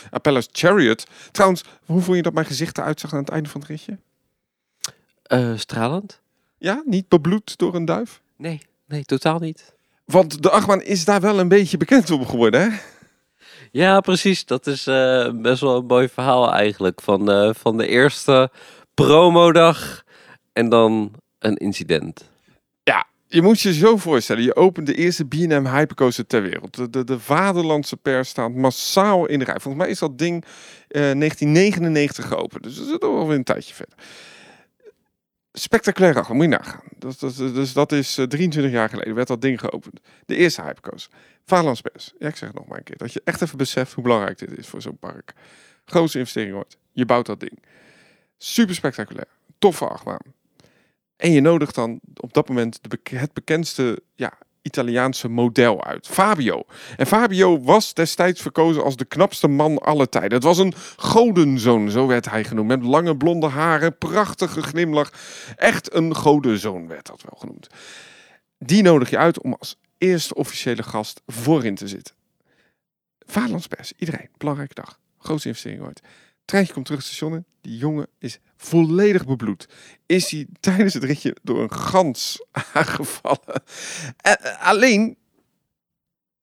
[0.10, 1.08] Apellas Chariot.
[1.32, 3.98] Trouwens, hoe vond je dat mijn gezicht eruit zag aan het einde van het ritje?
[5.58, 6.22] Stralend.
[6.58, 8.22] Ja, niet bebloed door een duif?
[8.36, 9.74] Nee, nee, totaal niet.
[10.12, 12.78] Want de achtman is daar wel een beetje bekend op geworden, hè?
[13.72, 14.46] Ja, precies.
[14.46, 17.02] Dat is uh, best wel een mooi verhaal eigenlijk.
[17.02, 18.50] Van, de, van de eerste
[18.94, 20.04] promodag
[20.54, 22.30] en dan een incident.
[22.84, 24.44] Ja, je moet je zo voorstellen.
[24.44, 26.76] Je opent de eerste B&M Hypercoaster ter wereld.
[26.76, 29.60] De, de, de vaderlandse pers staat massaal in de rij.
[29.60, 30.50] Volgens mij is dat ding uh,
[30.90, 32.64] 1999 geopend.
[32.64, 33.96] Dus dat is wel een tijdje verder.
[35.54, 36.84] Spectaculair achter, moet je nagaan.
[36.98, 40.00] Dat, dat, dus dat is 23 eh, jaar geleden werd dat ding geopend.
[40.26, 41.12] De eerste Hypercoaster.
[41.46, 42.14] Vaderlandspers.
[42.20, 42.98] Ja, ik zeg het nog maar een keer.
[42.98, 45.34] Dat je echt even beseft hoe belangrijk dit is voor zo'n park.
[45.86, 46.78] Grootste investering wordt.
[46.92, 47.64] Je bouwt dat ding.
[48.38, 49.28] Super spectaculair.
[49.60, 50.34] Toffe achtbaan.
[51.16, 56.08] En je nodigt dan op dat moment de, het bekendste ja, Italiaanse model uit.
[56.08, 56.64] Fabio.
[56.98, 60.34] En Fabio was destijds verkozen als de knapste man aller tijden.
[60.34, 62.68] Het was een godenzoon, zo werd hij genoemd.
[62.68, 65.12] Met lange blonde haren, prachtige glimlach.
[65.56, 67.68] Echt een godenzoon werd dat wel genoemd.
[68.58, 72.16] Die nodig je uit om als eerste officiële gast voorin te zitten.
[73.20, 75.00] Vaderlandspers, iedereen, belangrijke dag.
[75.18, 76.02] Grootste investering ooit.
[76.46, 77.46] Treintje komt terug het station.
[77.62, 79.68] Die jongen is volledig bebloed.
[80.06, 83.64] Is hij tijdens het ritje door een gans aangevallen.
[84.28, 85.18] Uh, alleen,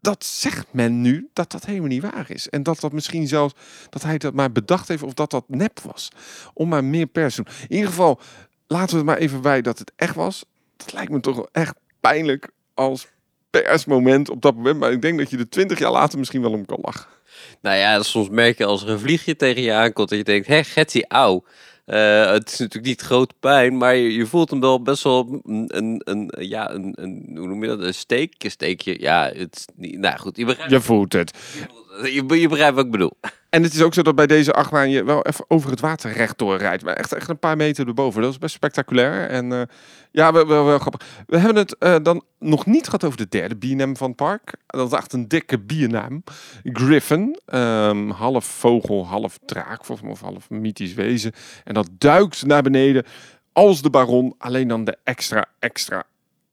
[0.01, 2.49] dat zegt men nu dat dat helemaal niet waar is.
[2.49, 3.55] En dat dat misschien zelfs,
[3.91, 6.09] dat hij dat maar bedacht heeft of dat dat nep was.
[6.55, 7.55] Om maar meer pers te doen.
[7.63, 8.21] In ieder geval,
[8.67, 10.45] laten we het maar even bij dat het echt was.
[10.77, 13.09] Dat lijkt me toch wel echt pijnlijk als
[13.51, 14.79] persmoment op dat moment.
[14.79, 17.18] Maar ik denk dat je er twintig jaar later misschien wel om kan lachen.
[17.61, 20.47] Nou ja, soms merk je als er een vliegje tegen je aankomt dat je denkt,
[20.47, 21.45] hé, Getty, auw.
[21.87, 25.41] Uh, het is natuurlijk niet groot pijn, maar je, je, voelt hem wel best wel
[25.45, 29.01] een, een, een, ja, een, een, hoe noem je dat, een steek, een steekje.
[29.01, 30.37] Ja, het niet, nou goed.
[30.37, 31.39] Je, begrijpt, je voelt het.
[31.55, 31.67] Je,
[32.03, 33.13] je, begrijpt wat ik bedoel.
[33.51, 36.13] En het is ook zo dat bij deze achtbaan je wel even over het water
[36.13, 36.85] rechtdoor rijdt.
[36.85, 38.23] Maar echt, echt een paar meter erboven.
[38.23, 39.29] Dat is best spectaculair.
[39.29, 39.63] En uh,
[40.11, 41.07] ja, wel, wel, wel, grappig.
[41.27, 44.55] We hebben het uh, dan nog niet gehad over de derde biernaam van het park.
[44.67, 46.25] Dat is echt een dikke biernaam.
[46.63, 47.39] Griffin.
[47.55, 49.89] Um, half vogel, half draak.
[49.89, 51.33] Of half mythisch wezen.
[51.65, 53.05] En dat duikt naar beneden
[53.53, 54.35] als de baron.
[54.39, 56.05] Alleen dan de extra, extra,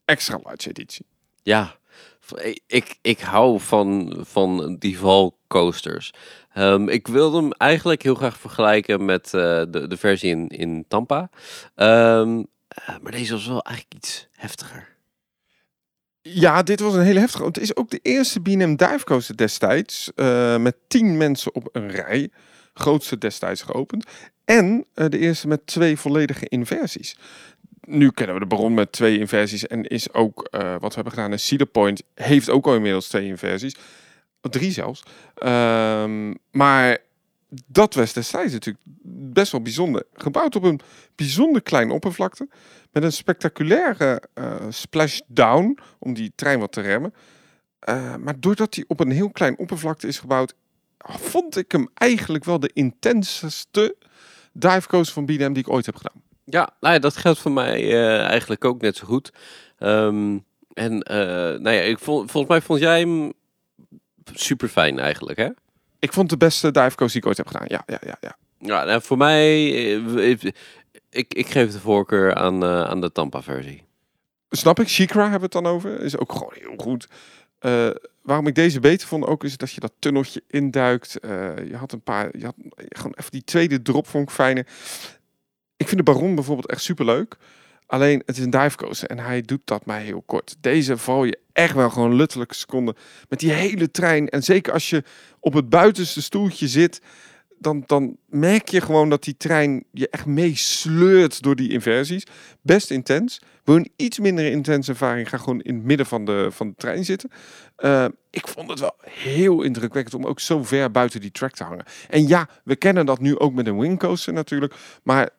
[0.06, 1.06] extra large editie.
[1.44, 1.76] Ja,
[2.68, 6.14] ik, ik hou van, van die valcoasters.
[6.58, 10.86] Um, ik wilde hem eigenlijk heel graag vergelijken met uh, de, de versie in, in
[10.88, 11.30] Tampa.
[11.76, 14.96] Um, uh, maar deze was wel eigenlijk iets heftiger.
[16.22, 17.46] Ja, dit was een hele heftige.
[17.46, 20.12] Het is ook de eerste B&M Divecoaster destijds.
[20.16, 22.30] Uh, met tien mensen op een rij.
[22.74, 24.06] Grootste destijds geopend.
[24.46, 27.16] En de eerste met twee volledige inversies
[27.86, 29.68] nu kennen we de Baron met twee inversies.
[29.68, 32.04] En is ook uh, wat we hebben gedaan in Cedar Point.
[32.14, 33.76] Heeft ook al inmiddels twee inversies.
[34.42, 35.04] Drie zelfs.
[35.44, 36.98] Um, maar
[37.68, 38.86] dat was destijds natuurlijk
[39.34, 40.04] best wel bijzonder.
[40.14, 40.80] Gebouwd op een
[41.16, 42.48] bijzonder kleine oppervlakte.
[42.92, 47.14] Met een spectaculaire uh, splashdown om die trein wat te remmen.
[47.90, 50.56] Uh, maar doordat hij op een heel klein oppervlakte is gebouwd,
[50.98, 53.96] vond ik hem eigenlijk wel de intenseste
[54.54, 56.25] divecoaster van BDM die ik ooit heb gedaan.
[56.46, 59.32] Ja, nou ja, dat geldt voor mij uh, eigenlijk ook net zo goed.
[59.80, 61.18] Um, en uh,
[61.60, 63.34] nou ja, ik vond, volgens mij vond jij hem
[64.34, 65.50] super fijn eigenlijk, hè?
[66.00, 67.68] Ik vond de beste divecoaster die ik ooit heb gedaan.
[67.68, 68.18] Ja, ja, ja.
[68.22, 69.70] Ja, ja nou, voor mij,
[71.10, 73.84] ik, ik geef de voorkeur aan, uh, aan de Tampa-versie.
[74.50, 74.88] Snap ik.
[74.88, 76.00] Shikra hebben we het dan over.
[76.02, 77.08] Is ook gewoon heel goed.
[77.62, 77.90] Uh,
[78.22, 81.18] waarom ik deze beter vond ook is dat je dat tunneltje induikt.
[81.22, 84.66] Uh, je had een paar, je had gewoon even die tweede drop vond ik fijne.
[85.78, 87.38] Ik vind de Baron bijvoorbeeld echt super leuk.
[87.86, 90.56] Alleen het is een divecoaster en hij doet dat mij heel kort.
[90.60, 92.96] Deze val je echt wel gewoon luttelijke seconden
[93.30, 94.30] met die hele trein.
[94.30, 95.04] En zeker als je
[95.40, 97.02] op het buitenste stoeltje zit,
[97.60, 102.24] dan, dan merk je gewoon dat die trein je echt meesleurt door die inversies.
[102.62, 103.42] Best intens.
[103.64, 106.76] Wil een iets minder intense ervaring, ga gewoon in het midden van de, van de
[106.76, 107.30] trein zitten.
[107.78, 111.64] Uh, ik vond het wel heel indrukwekkend om ook zo ver buiten die track te
[111.64, 111.86] hangen.
[112.10, 114.76] En ja, we kennen dat nu ook met een wingcoaster natuurlijk.
[115.04, 115.30] Maar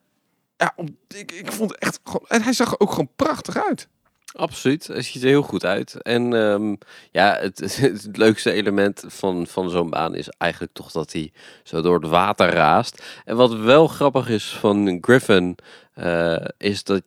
[0.56, 0.74] ja,
[1.08, 2.28] ik, ik vond het echt gewoon...
[2.28, 3.88] En hij zag er ook gewoon prachtig uit.
[4.36, 6.02] Absoluut, hij ziet er heel goed uit.
[6.02, 6.78] En um,
[7.12, 11.82] ja, het, het, leukste element van, van zo'n baan is eigenlijk toch dat hij zo
[11.82, 13.02] door het water raast.
[13.24, 15.58] En wat wel grappig is van Griffin,
[15.94, 17.02] uh, is dat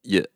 [0.00, 0.30] je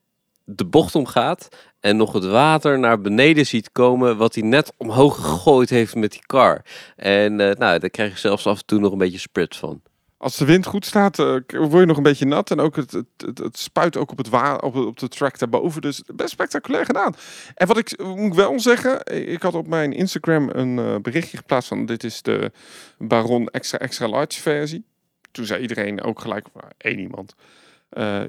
[0.45, 1.49] de bocht omgaat
[1.81, 6.13] en nog het water naar beneden ziet komen wat hij net omhoog gegooid heeft met
[6.13, 6.65] die car.
[6.97, 9.83] En uh, nou, daar krijg je zelfs af en toe nog een beetje sprit van.
[10.27, 12.51] Als de wind goed staat, uh, word je nog een beetje nat.
[12.51, 15.81] En ook het, het, het, spuit ook op, het wa op, op de track daarboven.
[15.81, 17.15] Dus best spectaculair gedaan.
[17.55, 19.01] En wat ik moet wel zeggen.
[19.29, 21.87] Ik had op mijn Instagram een uh, berichtje geplaatst van...
[21.87, 22.53] Dit is de
[22.99, 24.85] Baron extra extra large versie.
[25.31, 26.47] Toen zei iedereen ook gelijk...
[26.79, 27.35] één iemand.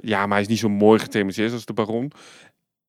[0.01, 2.11] Ja, maar hij is niet zo mooi gethematiseerd als de Baron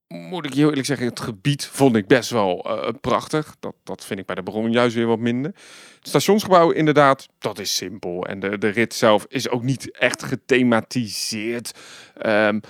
[0.09, 3.55] moet ik heel eerlijk zeggen, het gebied vond ik best wel uh, prachtig.
[3.59, 5.51] Dat, dat vind ik bij de Baron juist weer wat minder.
[5.97, 8.25] Het stationsgebouw inderdaad, dat is simpel.
[8.25, 11.71] En de, de rit zelf is ook niet echt gethematiseerd.
[12.25, 12.61] Um,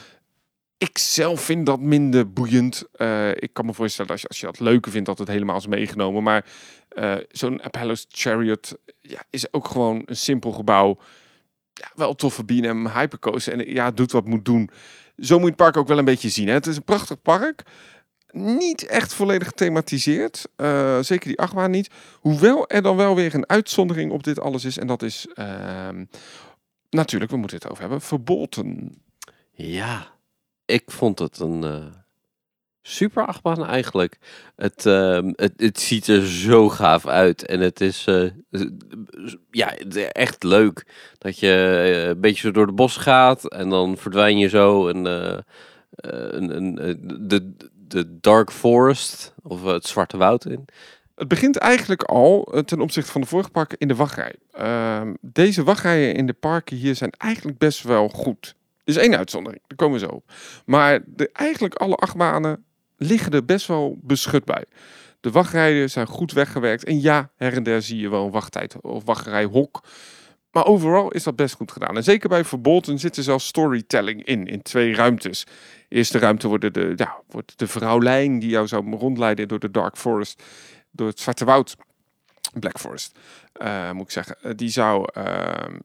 [0.77, 2.83] ik zelf vind dat minder boeiend.
[2.97, 5.57] Uh, ik kan me voorstellen als je, als je dat leuker vindt dat het helemaal
[5.57, 6.23] is meegenomen.
[6.23, 6.45] Maar
[6.91, 10.99] uh, zo'n Apollo's Chariot ja, is ook gewoon een simpel gebouw.
[11.73, 13.53] Ja, wel toffe B&M hypercoaster.
[13.53, 14.69] En ja, doet wat moet doen
[15.21, 16.47] zo moet je het park ook wel een beetje zien.
[16.47, 16.53] Hè?
[16.53, 17.63] Het is een prachtig park.
[18.31, 20.47] Niet echt volledig gethematiseerd.
[20.57, 21.89] Uh, zeker die achtbaan niet.
[22.19, 24.77] Hoewel er dan wel weer een uitzondering op dit alles is.
[24.77, 25.89] En dat is uh,
[26.89, 28.97] natuurlijk, we moeten het over hebben, verboten.
[29.51, 30.07] Ja,
[30.65, 31.85] ik vond het een uh,
[32.81, 34.17] super achtbaan eigenlijk.
[34.55, 37.45] Het, uh, het, het, ziet er zo gaaf uit.
[37.45, 38.29] En het is uh,
[39.51, 39.75] ja,
[40.11, 40.85] echt leuk.
[41.17, 43.49] Dat je uh, een beetje zo door de bos gaat.
[43.49, 47.55] En dan verdwijn je zo een, een, een, de,
[47.87, 49.33] de Dark Forest.
[49.43, 50.65] Of het Zwarte Woud in.
[51.15, 54.35] Het begint eigenlijk al ten opzichte van de vorige parken in de wachtrij.
[54.51, 58.55] Ehm, deze wachtrijen in de parken hier zijn eigenlijk best wel goed.
[58.83, 60.31] Is één uitzondering, daar komen we zo op.
[60.65, 62.65] Maar de, eigenlijk alle achtbanen
[62.99, 64.65] liggen er best wel beschut bij.
[65.19, 66.83] De wachtrijden zijn goed weggewerkt.
[66.83, 69.83] En ja, her en der zie je wel een wachttijd of wachrijhok.
[70.51, 71.95] Maar overal is dat best goed gedaan.
[71.95, 75.43] En zeker bij Verbolten zit er zelfs storytelling in, in twee ruimtes.
[75.87, 79.97] Eerste ruimte wordt de, ja, wordt de vrouwlijn die jou zou rondleiden door de Dark
[79.97, 80.43] Forest,
[80.91, 81.75] door het Zwarte Woud.
[82.59, 83.19] Black Forest,
[83.61, 84.35] uh, moet ik zeggen.
[84.43, 85.23] Uh, die zou, uh,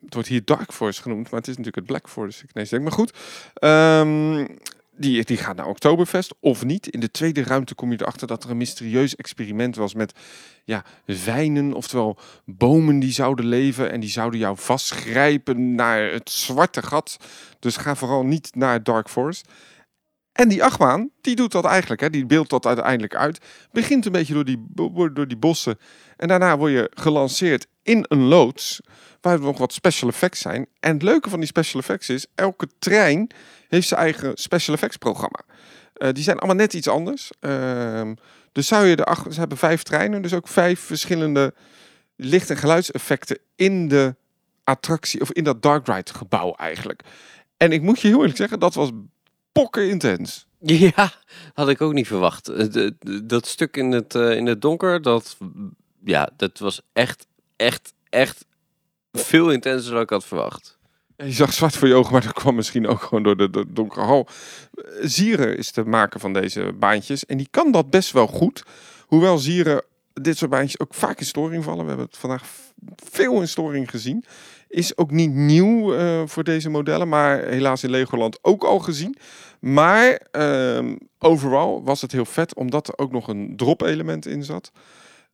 [0.05, 2.43] het wordt hier Dark Forest genoemd, maar het is natuurlijk het Black Forest.
[2.43, 3.13] Ik denk maar goed.
[3.61, 4.59] Um,
[4.97, 6.87] die, die gaat naar Oktoberfest of niet.
[6.87, 10.19] In de tweede ruimte kom je erachter dat er een mysterieus experiment was met
[10.65, 10.85] ja,
[11.25, 17.17] wijnen, oftewel bomen die zouden leven en die zouden jou vastgrijpen naar het zwarte gat.
[17.59, 19.49] Dus ga vooral niet naar Dark Forest.
[20.33, 23.45] En die achtbaan, die doet dat eigenlijk, hè, die beeldt dat uiteindelijk uit.
[23.73, 24.65] Begint een beetje door die,
[25.13, 25.79] door die bossen
[26.17, 28.81] en daarna word je gelanceerd in een loods
[29.21, 30.67] waar nog wat special effects zijn.
[30.81, 33.31] En het leuke van die special effects is, elke trein
[33.69, 35.41] heeft zijn eigen special effects programma.
[35.97, 37.31] Uh, die zijn allemaal net iets anders.
[37.41, 38.11] Uh,
[38.53, 41.55] dus zou je de acht, ze hebben vijf treinen, dus ook vijf verschillende
[42.17, 44.15] licht- en geluidseffecten in de
[44.65, 47.03] attractie of in dat Dark Ride gebouw eigenlijk.
[47.57, 48.91] En ik moet je heel eerlijk zeggen, dat was
[49.53, 50.47] pokken intens.
[50.67, 51.13] Ja,
[51.55, 52.51] had ik ook niet verwacht.
[53.29, 55.37] Dat stuk in het, uh, in het donker, dat,
[56.05, 57.27] ja, dat was echt,
[57.57, 58.45] echt, echt
[59.13, 60.79] veel intenser dan ik had verwacht.
[61.17, 64.05] Je zag zwart voor je ogen, maar dat kwam misschien ook gewoon door de, donkere
[64.05, 64.29] hal.
[65.01, 68.63] Zieren is de maker van deze baantjes en die kan dat best wel goed.
[69.07, 69.83] Hoewel Zieren
[70.13, 71.83] dit soort baantjes ook vaak in storing vallen.
[71.83, 72.45] We hebben het vandaag
[72.97, 74.25] veel in storing gezien.
[74.69, 79.17] Is ook niet nieuw eh, voor deze modellen, maar helaas in Legoland ook al gezien.
[79.61, 84.45] Maar ehm, overal was het heel vet, omdat er ook nog een drop element in
[84.45, 84.73] zat.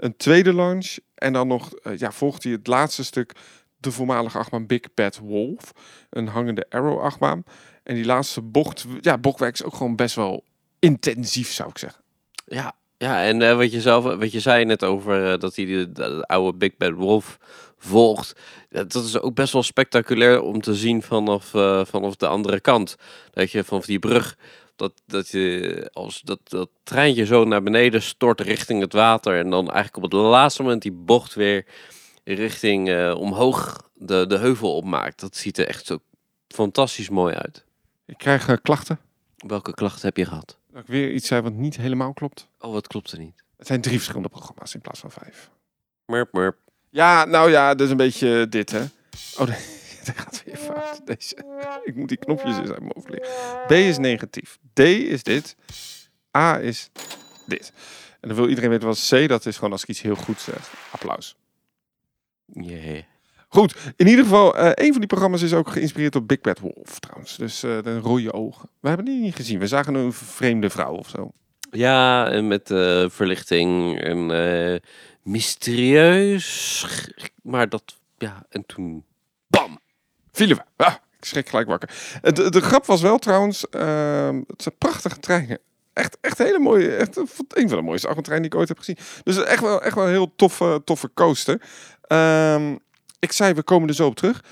[0.00, 3.32] Een tweede launch en dan nog, eh, ja, volgt hij het laatste stuk,
[3.76, 5.72] de voormalige achtbaan Big Bad Wolf.
[6.10, 7.44] Een hangende arrow achtbaan.
[7.82, 10.44] En die laatste bocht, ja, bochtwerk is ook gewoon best wel
[10.78, 12.02] intensief, zou ik zeggen.
[12.44, 15.64] Ja, ja en eh, wat, je zelf, wat je zei net over eh, dat hij
[15.64, 17.38] de, de oude Big Bad Wolf
[17.78, 18.40] volgt.
[18.68, 21.44] dat is ook best wel spectaculair om te zien vanaf,
[21.88, 22.96] vanaf de andere kant.
[23.30, 24.36] Dat je vanaf die brug,
[24.80, 29.38] dat, dat je als dat, dat treintje zo naar beneden stort richting het water.
[29.38, 31.66] En dan eigenlijk op het laatste moment die bocht weer
[32.24, 35.20] richting eh, omhoog de, de heuvel opmaakt.
[35.20, 35.98] Dat ziet er echt zo
[36.48, 37.64] fantastisch mooi uit.
[38.06, 38.98] Ik krijg eh, klachten.
[39.36, 40.58] Welke klachten heb je gehad?
[40.72, 42.48] Dat ik weer iets zei wat niet helemaal klopt.
[42.58, 43.44] Oh, wat klopt er niet?
[43.56, 45.50] Het zijn drie verschillende programma's in plaats van vijf.
[46.06, 46.56] Merp, merp.
[46.90, 48.84] Ja, nou ja, dat is een beetje dit, hè.
[49.38, 51.06] Oh, nee, dat gaat weer fout.
[51.06, 51.36] Deze.
[51.84, 53.66] Ik moet die knopjes eens uit mijn hoofd leren.
[53.66, 54.58] B is negatief.
[54.72, 55.56] D is dit.
[56.36, 56.90] A is
[57.46, 57.72] dit.
[58.20, 60.40] En dan wil iedereen weten wat C, dat is gewoon als ik iets heel goed
[60.40, 60.74] zeg.
[60.90, 61.36] Applaus.
[62.44, 63.02] Yeah.
[63.48, 66.58] Goed, in ieder geval, eh een van die programma's is ook geïnspireerd op Big Bad
[66.58, 67.36] Wolf trouwens.
[67.36, 68.68] Dus eh, de rode ogen.
[68.80, 69.58] We hebben die niet gezien.
[69.58, 71.30] We zagen een vreemde vrouw of zo.
[71.70, 74.30] Ja, en met eh, verlichting en
[75.22, 76.86] mysterieus.
[77.42, 79.04] Maar dat, ja, en toen,
[79.46, 79.80] bam!
[80.32, 80.84] Vielen we.
[80.84, 81.90] Ah, ik schrik gelijk wakker.
[82.22, 85.58] De, de grap was wel trouwens, ehm, het zijn prachtige treinen.
[85.92, 88.98] Echt, echt hele mooie, echt een van de mooiste achtbaantreinen die ik ooit heb gezien.
[89.22, 91.62] Dus echt wel, echt wel een heel toffe, toffe coaster.
[92.02, 92.76] Ehm,
[93.18, 94.44] ik zei, we komen er zo op terug.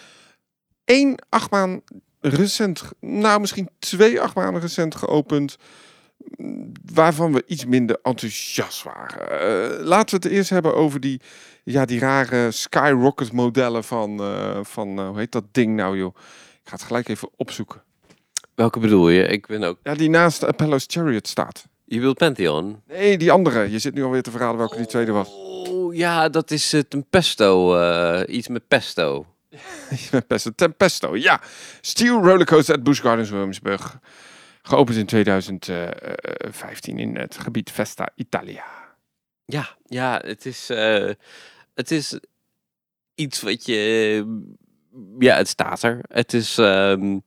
[0.85, 1.83] Eén achtbaan
[2.21, 5.57] recent, nou misschien twee achtbanen recent geopend,
[6.93, 9.31] waarvan we iets minder enthousiast waren.
[9.31, 11.21] Eh, laten we het eerst hebben over die,
[11.65, 16.15] ja, die rare Skyrocket modellen van, eh, van eh, hoe heet dat ding nou joh?
[16.63, 17.83] Ik ga het gelijk even opzoeken.
[18.55, 19.23] Welke bedoel je?
[19.23, 19.79] Ik ben ook...
[19.83, 21.67] Ja, die naast Apollo's Chariot staat.
[21.85, 22.83] Je wilt Pantheon?
[22.87, 23.71] Nee, die andere.
[23.71, 25.29] Je zit nu alweer te verraden welke die tweede was.
[25.29, 27.79] Oh, ja, dat is het een pesto.
[28.27, 29.27] iets met pesto.
[30.11, 31.41] Tempesto, Tempesto, ja.
[31.81, 33.99] Steel Rollercoaster at Busch Gardens Williamsburg.
[34.69, 38.65] Geopend in 2015 in het gebied Vesta Italia.
[39.45, 41.11] Ja, ja, het is, eh,
[41.75, 42.19] het is
[43.15, 44.41] iets wat je...
[45.19, 45.99] Ja, het staat er.
[46.09, 46.59] Het is...
[46.59, 47.19] ehm,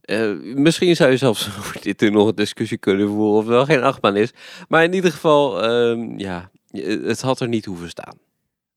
[0.00, 3.48] eh, misschien zou je zelfs over dit er nog een discussie kunnen voeren of het
[3.48, 4.30] wel geen achtbaan is.
[4.68, 8.18] Maar in ieder geval, ehm, ja, het had er niet hoeven staan.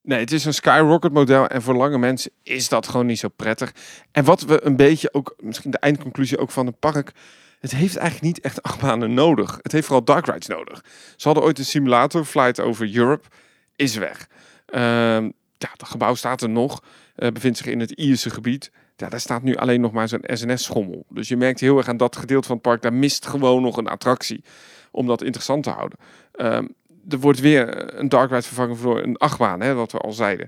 [0.01, 3.27] Nee, het is een Skyrocket model en voor lange mensen is dat gewoon niet zo
[3.35, 3.71] prettig.
[4.11, 7.13] En wat we een beetje ook, misschien de eindconclusie ook van het park,
[7.59, 9.59] het heeft eigenlijk niet echt achtbanen nodig.
[9.61, 10.83] Het heeft vooral dark rides nodig.
[11.15, 13.27] Ze hadden ooit een simulator, Flight over Europe,
[13.75, 14.27] is weg.
[14.65, 15.23] Ehm,
[15.57, 16.83] ja, het gebouw staat er nog,
[17.15, 18.71] eh, bevindt zich in het Ierse gebied.
[18.95, 21.05] Ja, daar staat nu alleen nog maar zo'n SNS-schommel.
[21.09, 23.77] Dus je merkt heel erg aan dat gedeelte van het park, daar mist gewoon nog
[23.77, 24.43] een attractie
[24.91, 25.97] om dat interessant te houden.
[26.31, 26.67] Ehm,
[27.09, 30.47] er wordt weer een dark ride vervangen voor een achtbaan, hè, wat we al zeiden.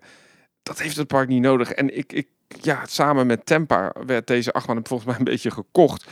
[0.63, 1.71] Dat heeft het park niet nodig.
[1.71, 2.27] En ik, ik
[2.61, 6.05] ja, samen met Tempa werd deze achtbaan volgens mij een beetje gekocht.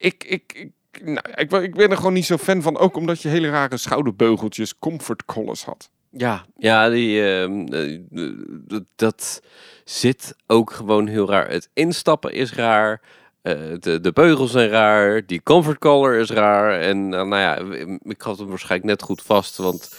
[0.00, 3.28] Ik, ik, ik, nou, ik, ben- er gewoon niet zo fan van, ook omdat je
[3.28, 5.90] hele rare schouderbeugeltjes, comfort collars had.
[6.10, 9.42] Ja, ja die, ehm, eh, dat
[9.84, 11.50] zit ook gewoon heel raar.
[11.50, 13.00] Het instappen is raar.
[13.42, 15.26] eh, de, de beugels zijn raar.
[15.26, 16.80] Die comfort collar is raar.
[16.80, 17.58] En eh, nou ja,
[18.02, 19.56] ik had hem waarschijnlijk net goed vast.
[19.56, 19.90] Want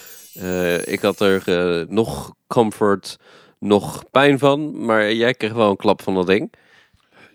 [0.85, 1.43] ik had er
[1.89, 3.17] nog comfort,
[3.59, 4.85] nog pijn van.
[4.85, 6.53] Maar jij kreeg wel een klap van dat ding.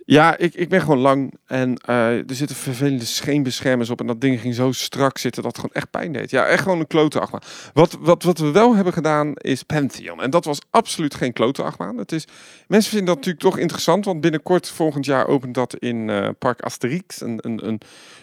[0.09, 4.21] Ja, ik, ik ben gewoon lang en eh, er zitten vervelende scheenbeschermers op en dat
[4.21, 6.31] ding ging zo strak zitten dat het gewoon echt pijn deed.
[6.31, 7.41] Ja, echt gewoon een klote achtbaan.
[7.73, 11.63] Wat, wat, wat we wel hebben gedaan is Pantheon en dat was absoluut geen klote
[11.63, 11.97] achtbaan.
[11.97, 12.25] Het is,
[12.67, 16.61] mensen vinden dat natuurlijk toch interessant, want binnenkort volgend jaar opent dat in eh, Park
[16.61, 17.81] Asterix, een, een, een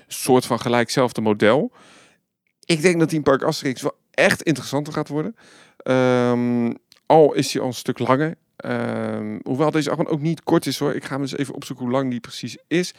[0.08, 1.72] soort van gelijkzelfde model.
[2.66, 5.36] Ik denk dat die in Park Asterix wel echt interessanter gaat worden.
[5.78, 6.74] Ehm,
[7.06, 8.36] al is hij al een stuk langer.
[8.56, 10.94] Ehm, hoewel deze achtbaan ook niet kort is hoor.
[10.94, 12.94] Ik ga hem eens even opzoeken hoe lang die precies is.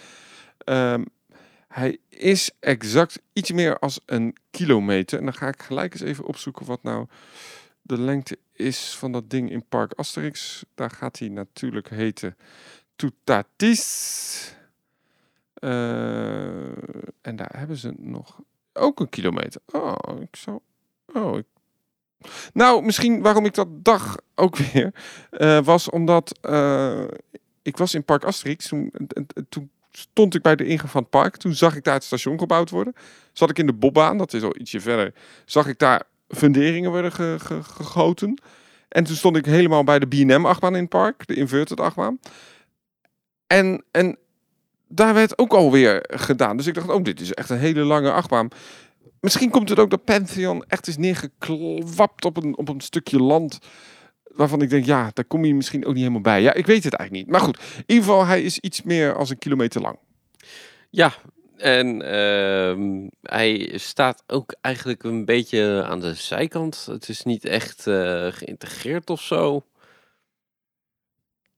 [0.58, 1.04] Ehm,
[1.68, 5.18] hij is exact iets meer als een kilometer.
[5.18, 7.06] En dan ga ik gelijk eens even opzoeken wat nou
[7.82, 10.64] de lengte is van dat ding in Park Asterix.
[10.74, 12.36] Daar gaat hij natuurlijk heten
[12.96, 14.56] Toutatis.
[15.54, 16.66] Eh,
[17.20, 18.40] en daar hebben ze nog
[18.72, 19.60] ook een kilometer.
[19.66, 20.60] Oh, ik zou...
[21.12, 21.46] Oh, ik
[22.52, 24.94] nou, misschien waarom ik dat dag ook weer
[25.30, 27.02] eh, was omdat eh,
[27.62, 28.68] ik was in Park Asterix.
[28.68, 31.36] Toen, en- en- en toen stond ik bij de ingang van het park.
[31.36, 32.94] Toen zag ik daar het station gebouwd worden.
[33.32, 35.12] Zat ik in de Bobbaan, dat is al ietsje verder.
[35.44, 38.40] Zag ik daar funderingen ge- gegoten.
[38.88, 42.18] En toen stond ik helemaal bij de B&M achtbaan in het park, de inverted achtbaan.
[43.46, 44.16] En, en
[44.88, 46.56] daar werd ook alweer gedaan.
[46.56, 48.48] Dus ik dacht, oh, dit is echt een hele lange achtbaan.
[49.24, 53.58] Misschien komt het ook dat Pantheon echt is neergekwapt op een, op een stukje land.
[54.22, 56.42] Waarvan ik denk, ja, daar kom je misschien ook niet helemaal bij.
[56.42, 57.36] Ja, ik weet het eigenlijk niet.
[57.36, 59.98] Maar goed, in ieder geval, hij is iets meer als een kilometer lang.
[60.90, 61.12] Ja,
[61.56, 66.86] en ehm, hij staat ook eigenlijk een beetje aan de zijkant.
[66.90, 69.64] Het is niet echt eh, geïntegreerd of zo.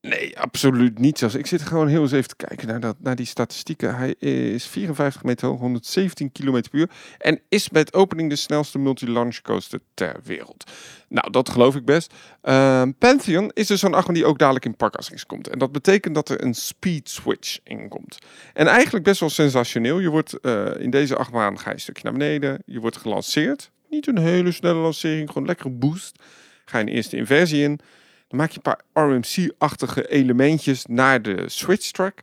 [0.08, 1.18] Nee, absoluut niet.
[1.18, 1.34] Zelfs.
[1.34, 3.96] Ik zit gewoon heel eens even te kijken naar, dat, naar die statistieken.
[3.96, 6.90] Hij is 54 meter hoog, 117 km per uur.
[7.18, 10.70] En is met opening de snelste multi-launch coaster ter wereld.
[11.08, 12.14] Nou, dat geloof ik best.
[12.42, 15.48] Ehm, Pantheon is dus zo'n achtbaan die ook dadelijk in parkaffiches komt.
[15.48, 18.18] En dat betekent dat er een speed switch in komt.
[18.52, 19.98] En eigenlijk best wel sensationeel.
[19.98, 22.62] Je wordt eh, in deze achtbaan ga je een stukje naar beneden.
[22.66, 23.70] Je wordt gelanceerd.
[23.90, 26.22] Niet een hele snelle lancering, gewoon lekker boost.
[26.64, 27.80] Ga je een eerste inversie in.
[28.28, 32.20] Dan maak je een paar RMC-achtige elementjes naar de switch track.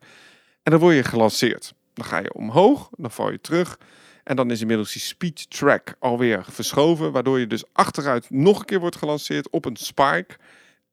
[0.63, 1.73] En dan word je gelanceerd.
[1.93, 3.77] Dan ga je omhoog, dan val je terug.
[4.23, 7.11] En dan is inmiddels die speed track alweer verschoven.
[7.11, 10.35] Waardoor je dus achteruit nog een keer wordt gelanceerd op een spike.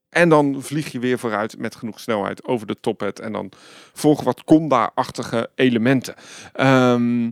[0.09, 3.19] En dan vlieg je weer vooruit met genoeg snelheid over de tophead.
[3.19, 3.51] En dan
[3.93, 6.15] volgen wat Conda-achtige elementen.
[6.53, 7.31] Ehm,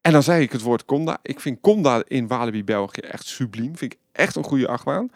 [0.00, 1.18] en dan zei ik het woord Conda.
[1.22, 3.76] Ik vind Conda in Walibi België echt subliem.
[3.76, 5.10] Vind ik echt een goede achtbaan.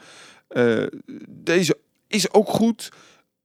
[0.48, 0.86] Eh,
[1.28, 2.92] deze is ook goed.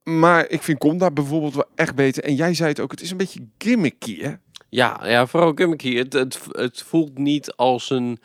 [0.03, 2.23] Maar ik vind Conda bijvoorbeeld wel echt beter.
[2.23, 4.33] En jij zei het ook, het is een beetje gimmicky, hè?
[4.69, 5.95] Ja, ja vooral Gimmicky.
[5.95, 8.19] Het, het, het voelt niet als een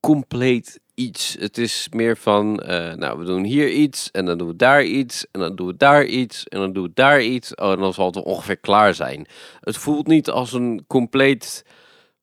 [0.00, 1.36] compleet iets.
[1.38, 4.84] Het is meer van, eh, nou, we doen hier iets en dan doen we daar
[4.84, 7.54] iets en dan doen we daar iets en dan doen we daar iets.
[7.54, 9.26] Oh, en dan zal het ongeveer klaar zijn.
[9.60, 11.64] Het voelt niet als een compleet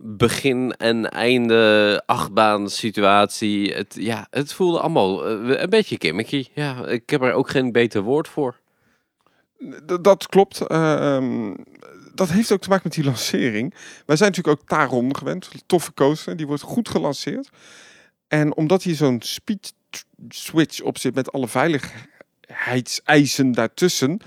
[0.04, 3.74] begin en einde achtbaan situatie.
[3.74, 6.48] Het, ja, het voelde allemaal eh, een beetje gimmicky.
[6.54, 8.60] Ja, ik heb er ook geen beter woord voor.
[10.02, 10.62] Dat klopt.
[10.62, 11.56] Eh, ehm,
[12.14, 13.74] dat heeft ook te maken met die lancering.
[14.06, 15.50] Wij zijn natuurlijk ook Taron gewend.
[15.66, 16.36] Toffe coaster.
[16.36, 17.50] Die wordt goed gelanceerd.
[18.28, 19.74] En omdat hier zo'n speed
[20.30, 24.20] switch op zit met alle veiligheidseisen daartussen,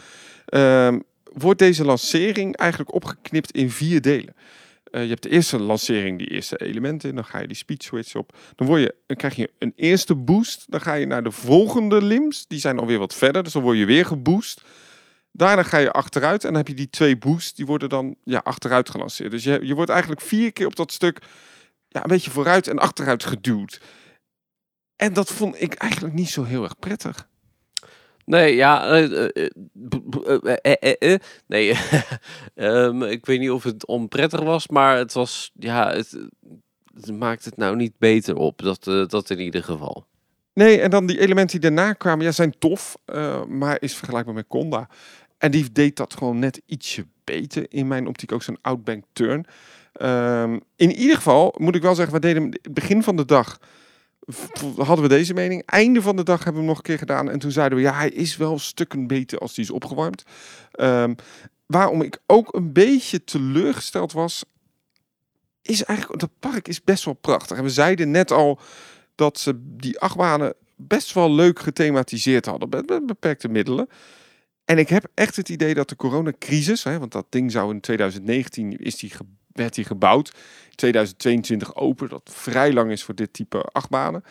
[0.47, 0.99] ehm,
[1.33, 4.35] wordt deze lancering eigenlijk opgeknipt in vier delen.
[4.95, 7.15] Eh, je hebt de eerste lancering, die eerste elementen.
[7.15, 8.37] Dan ga je die speed switch op.
[8.57, 10.65] Dan, word je, krijg je een eerste boost.
[10.69, 12.47] Dan ga je naar de volgende limbs.
[12.47, 13.43] Die zijn alweer wat verder.
[13.43, 14.63] Dus dan word je weer geboost.
[15.33, 18.41] Daarna ga je achteruit en dan heb je die twee boosts, die worden dan ja,
[18.45, 19.31] achteruit gelanceerd.
[19.31, 21.19] Dus je, je wordt eigenlijk vier keer op dat stuk
[21.89, 23.81] ja, een beetje vooruit en achteruit geduwd.
[24.97, 27.29] En dat vond ik eigenlijk niet zo heel erg prettig.
[28.25, 28.91] Nee, ja.
[31.47, 31.69] Nee,
[33.11, 35.51] ik weet niet of het onprettig was, maar het was.
[35.59, 36.17] Ja, het,
[37.13, 38.63] maakt het nou niet beter op.
[38.63, 40.07] Dat, eh, dat in ieder geval.
[40.55, 44.35] Nee, en dan die elementen die daarna kwamen, ja, zijn tof, eh, maar is vergelijkbaar
[44.35, 44.89] met Conda.
[45.39, 47.67] En die deed dat gewoon net ietsje beter.
[47.69, 49.47] In mijn optiek ook zo'n outbank turn.
[49.93, 53.59] Ehm, in ieder geval moet ik wel zeggen, we deden het begin van de dag.
[54.77, 55.63] Hadden we deze mening.
[55.67, 57.31] Einde van de dag hebben we hem nog een keer gedaan.
[57.31, 60.23] En toen zeiden we, ja, hij is wel stukken beter als die is opgewarmd.
[60.71, 61.15] Ehm,
[61.67, 64.45] waarom ik ook een beetje teleurgesteld was,
[65.63, 67.57] is eigenlijk, dat park is best wel prachtig.
[67.57, 68.61] En we zeiden net al
[69.15, 73.89] dat ze die achtbanen best wel leuk gethematiseerd hadden met, beperkte middelen.
[74.65, 77.81] En ik heb echt het idee dat de coronacrisis, hè, want dat ding zou in
[77.81, 79.13] 2019 is die
[79.55, 80.33] werd die gebouwd,
[80.75, 84.25] 2022 open, dat vrij lang is voor dit type achtbanen.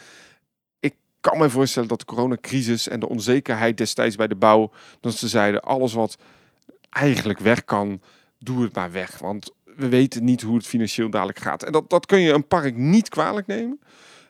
[0.79, 5.13] Ik kan me voorstellen dat de coronacrisis en de onzekerheid destijds bij de bouw, dat
[5.13, 6.17] ze zeiden alles wat
[6.89, 8.01] eigenlijk weg kan,
[8.39, 11.63] doe het maar weg, want we weten niet hoe het financieel dadelijk gaat.
[11.63, 13.79] En dat, dat kun je een park niet kwalijk nemen.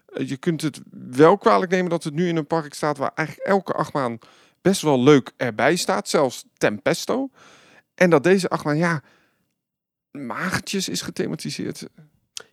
[0.05, 0.81] Eh, Je kunt het
[1.11, 4.19] wel kwalijk nemen dat het nu in een park staat waar eigenlijk elke achtbaan
[4.61, 6.09] best wel leuk erbij staat.
[6.09, 7.29] Zelfs Tempesto.
[7.95, 9.01] En dat deze achtbaan, ja,
[10.13, 11.87] magertjes is gethematiseerd.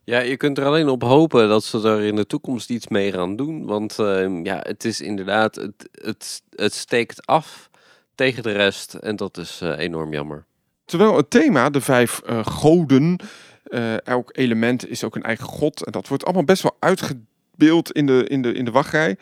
[0.04, 3.12] Ja, je kunt er alleen op hopen dat ze er in de toekomst iets mee
[3.12, 3.66] gaan doen.
[3.66, 7.70] Want ehm, ja, het is inderdaad, het, het, het steekt af
[8.14, 8.94] tegen de rest.
[8.94, 10.44] En dat is eh, enorm jammer.
[10.84, 13.16] Terwijl het thema, de vijf eh, goden,
[13.64, 15.84] eh, elk element is ook een eigen god.
[15.84, 19.18] En dat wordt allemaal best wel uitgebeeld in de, in de, in de wachtrij.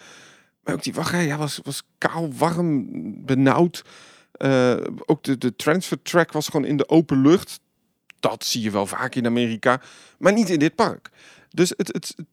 [0.63, 2.87] Maar ook die wachtrij ja, was, was kaal, warm,
[3.25, 3.85] benauwd.
[5.07, 7.61] Ook de, de transfer track was gewoon in de open lucht.
[8.21, 9.81] Dat zie je wel vaak in Amerika,
[10.19, 11.11] maar niet in dit park.
[11.51, 12.27] Dus het, het, het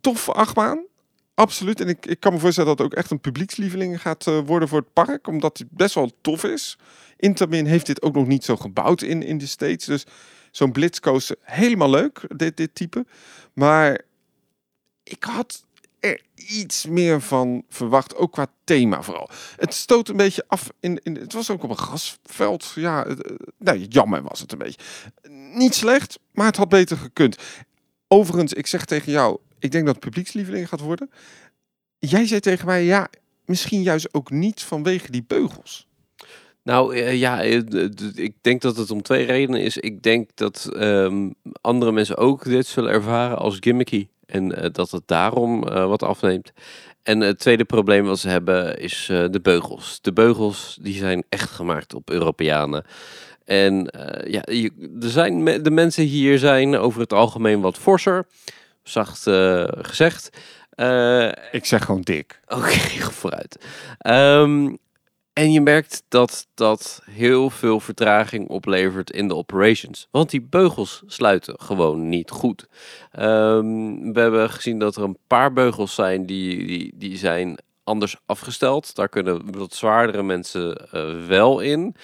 [0.00, 0.86] toffe achtbaan,
[1.34, 1.80] absoluut.
[1.80, 4.68] En ik, ik kan me voorstellen dat het ook echt een publiekslieveling gaat eh, worden
[4.68, 6.78] voor het park, omdat het best wel tof is.
[7.16, 9.86] Intamin heeft dit ook nog niet zo gebouwd in, in de States.
[9.86, 10.04] Dus
[10.50, 13.06] zo'n blitzcoaster, helemaal leuk, dit, dit type.
[13.52, 14.00] Maar
[15.02, 15.64] ik had
[16.00, 19.30] er iets meer van verwacht, ook qua thema vooral.
[19.56, 22.72] Het stoot een beetje af in, in het was ook op een grasveld.
[22.74, 23.16] Ja, eh,
[23.58, 24.80] nee, jammer was het een beetje.
[25.54, 27.36] Niet slecht, maar het had beter gekund.
[28.08, 31.10] Overigens, ik zeg tegen jou, ik denk dat het publiekslieveling gaat worden.
[31.98, 33.08] Jij zei tegen mij, ja,
[33.44, 35.88] misschien juist ook niet vanwege die beugels.
[36.62, 37.62] Nou eh, ja, eh,
[38.14, 39.76] ik denk dat het om twee redenen is.
[39.76, 41.30] Ik denk dat ehm,
[41.60, 44.08] andere mensen ook dit zullen ervaren als gimmicky.
[44.28, 46.52] En eh, dat het daarom eh, wat afneemt.
[47.02, 49.98] En het tweede probleem wat ze hebben is eh, de beugels.
[50.02, 52.84] De beugels die zijn echt gemaakt op Europeanen.
[53.44, 53.88] En
[54.26, 58.26] ja, je- er zijn, me- de mensen hier zijn over het algemeen wat forser.
[58.82, 59.22] Zacht
[59.86, 60.30] gezegd.
[61.50, 62.40] Ik zeg gewoon dik.
[62.46, 62.78] Oké,
[63.20, 63.64] vooruit.
[63.98, 64.74] Ehm,
[65.38, 70.08] en je merkt dat dat heel veel vertraging oplevert in de operations.
[70.10, 72.66] Want die beugels sluiten gewoon niet goed.
[73.12, 78.16] Ehm, we hebben gezien dat er een paar beugels zijn die, die, die zijn anders
[78.26, 78.94] afgesteld.
[78.94, 81.94] Daar kunnen wat zwaardere mensen eh, wel in.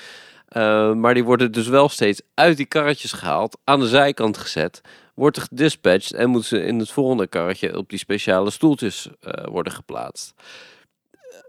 [0.49, 4.81] Eh, maar die worden dus wel steeds uit die karretjes gehaald, aan de zijkant gezet,
[5.15, 9.73] wordt gedispatcht en moeten ze in het volgende karretje op die speciale stoeltjes eh, worden
[9.73, 10.35] geplaatst.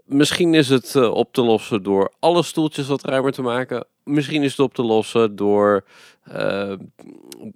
[0.06, 3.86] Misschien is het eh, op te lossen door alle stoeltjes wat ruimer te maken.
[4.04, 5.84] Misschien is het op te lossen door,
[6.22, 6.72] eh,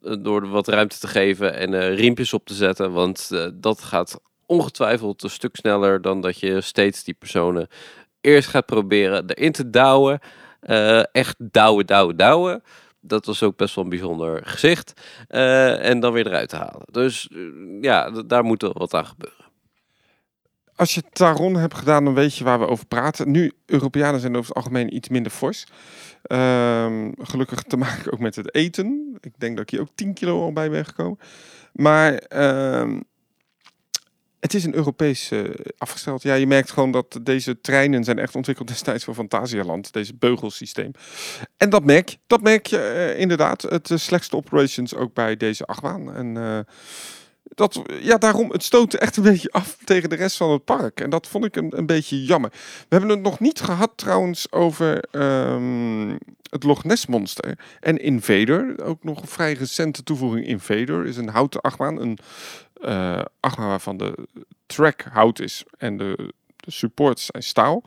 [0.01, 2.92] door wat ruimte te geven en eh, riempjes op te zetten.
[2.92, 7.68] Want dat gaat ongetwijfeld een stuk sneller dan dat je steeds die personen
[8.20, 10.20] eerst gaat proberen erin te douwen.
[11.12, 12.62] Echt douwen, douwen, douwen.
[13.01, 14.92] Dat was ook best wel een bijzonder gezicht.
[15.28, 16.86] En dan weer eruit te halen.
[16.90, 17.28] Dus
[17.80, 19.39] ja, daar moet wel wat aan gebeuren.
[20.81, 23.31] Als je Taron hebt gedaan, dan weet je waar we over praten.
[23.31, 25.66] Nu, Europeanen zijn over het algemeen iets minder fors.
[26.22, 29.18] Ehm, gelukkig te maken ook met het eten.
[29.20, 31.18] Ik denk dat ik hier ook 10 kilo al bij ben gekomen.
[31.72, 33.01] Maar ehm,
[34.41, 35.41] het is een Europees eh,
[35.78, 36.22] afgesteld.
[36.22, 39.93] Ja, je merkt gewoon dat deze treinen zijn echt ontwikkeld destijds voor Fantasialand.
[39.93, 40.91] Deze beugelsysteem.
[41.57, 42.16] En dat merk.
[42.26, 43.62] Dat merk je eh, inderdaad.
[43.62, 46.14] Het eh, slechtste operations ook bij deze achtbaan.
[46.14, 46.66] En
[47.43, 51.01] dat, ja, daarom, het stootte echt een beetje af tegen de rest van het park.
[51.01, 52.51] En dat vond ik een, een beetje jammer.
[52.51, 56.16] We hebben het nog niet gehad trouwens over ehm,
[56.51, 58.84] het Loch Ness Monster en Invader.
[58.84, 60.47] Ook nog een vrij recente toevoeging.
[60.47, 62.01] Invader is een houten achtbaan.
[62.01, 62.18] Een
[62.80, 64.26] eh achtbaan waarvan de
[64.66, 67.82] track hout is en de, de supports zijn staal.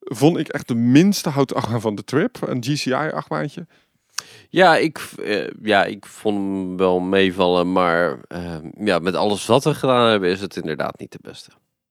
[0.00, 2.38] Vond ik echt de minste houten achtbaan van de trip.
[2.40, 3.66] Een GCI achtbaantje.
[4.48, 9.64] Ja, ik, eh, ja, ik vond hem wel meevallen, maar eh, ja, met alles wat
[9.64, 11.50] we gedaan hebben is het inderdaad niet de beste.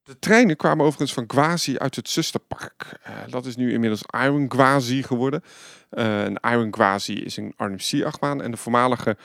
[0.09, 2.99] De treinen kwamen overigens van Gwazi uit het zusterpark.
[3.03, 5.43] Eh, dat is nu inmiddels Iron Gwazi geworden.
[5.89, 8.41] Eh, een Iron Gwazi is een RMC-achtbaan.
[8.41, 9.17] En de voormalige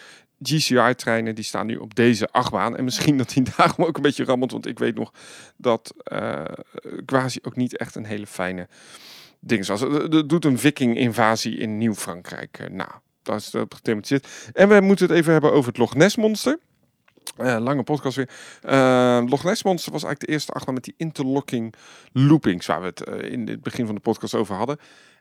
[0.43, 2.77] GCI-treinen die staan nu op deze achtbaan.
[2.77, 4.53] En misschien dat hij daarom ook een beetje rammelt.
[4.53, 5.13] Want ik weet nog
[5.57, 6.45] dat eh
[7.07, 8.69] Gwazi ook niet echt een hele fijne
[9.47, 9.80] ding was.
[9.80, 13.03] Er er doet een viking-invasie in Nieuw-Frankrijk eh, na.
[13.22, 14.51] Dat is dat gethematiseerd.
[14.53, 16.59] En we moeten het even hebben over het Loch Ness-monster.
[17.36, 18.30] Eh, lange podcast weer.
[18.62, 21.74] Eh, Loch Ness Monster was eigenlijk de eerste achtbaan met die interlocking
[22.12, 24.78] loopings, waar we het eh, in het begin van de podcast over hadden.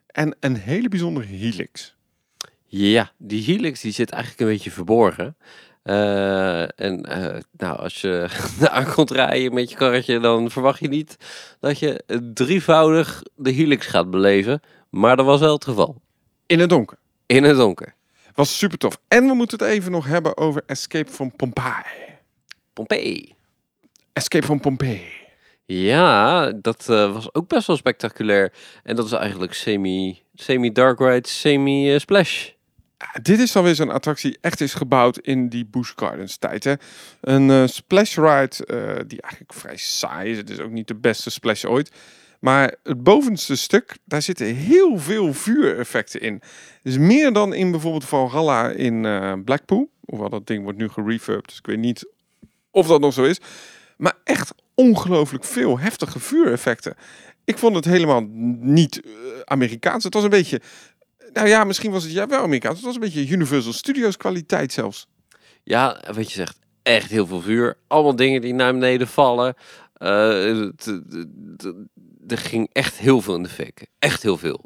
[0.07, 1.95] En een hele bijzondere helix.
[2.65, 5.37] Ja, die helix die zit eigenlijk een beetje verborgen.
[5.83, 8.27] Eh, en eh, nou, als je
[8.71, 11.17] aan komt rijden met je karretje, dan verwacht je niet
[11.59, 12.03] dat je
[12.33, 14.61] drievoudig de helix gaat beleven.
[14.89, 16.01] Maar dat was wel het geval.
[16.45, 16.97] In het donker.
[17.25, 17.95] In het donker.
[18.33, 18.97] Was super tof.
[19.07, 22.17] En we moeten het even nog hebben over Escape from Pompeii.
[22.73, 23.35] Pompeii.
[24.13, 25.21] Escape from Pompeii.
[25.65, 28.53] Ja, dat eh, was ook best wel spectaculair.
[28.83, 32.49] En dat is eigenlijk semi, semi dark ride, semi splash.
[33.21, 36.63] Dit is dan weer zo'n attractie echt is gebouwd in die Busch Gardens tijd.
[36.63, 36.73] Hè?
[37.21, 40.37] Een eh, splash ride eh, die eigenlijk vrij saai is.
[40.37, 41.91] Het is ook niet de beste splash ooit.
[42.39, 46.41] Maar het bovenste stuk, daar zitten heel veel vuureffecten in.
[46.81, 49.89] Dus meer dan in bijvoorbeeld Valhalla in eh, Blackpool.
[50.05, 52.07] Hoewel dat ding wordt nu gerefurbed, dus ik weet niet
[52.71, 53.39] of dat nog zo is.
[53.97, 56.95] Maar echt ongelooflijk veel heftige vuureffecten.
[57.45, 58.25] Ik vond het helemaal
[58.59, 59.01] niet
[59.45, 60.03] Amerikaans.
[60.03, 60.61] Het was een beetje
[61.33, 62.75] nou ja, misschien was het ja, wel Amerikaans.
[62.75, 65.07] Het was een beetje Universal Studios kwaliteit zelfs.
[65.63, 67.77] Ja, wat je zegt, echt heel veel vuur.
[67.87, 69.55] Allemaal dingen die naar beneden vallen.
[69.93, 70.61] Eh,
[72.27, 73.87] Er ging echt heel veel in de fik.
[73.99, 74.65] Echt heel veel.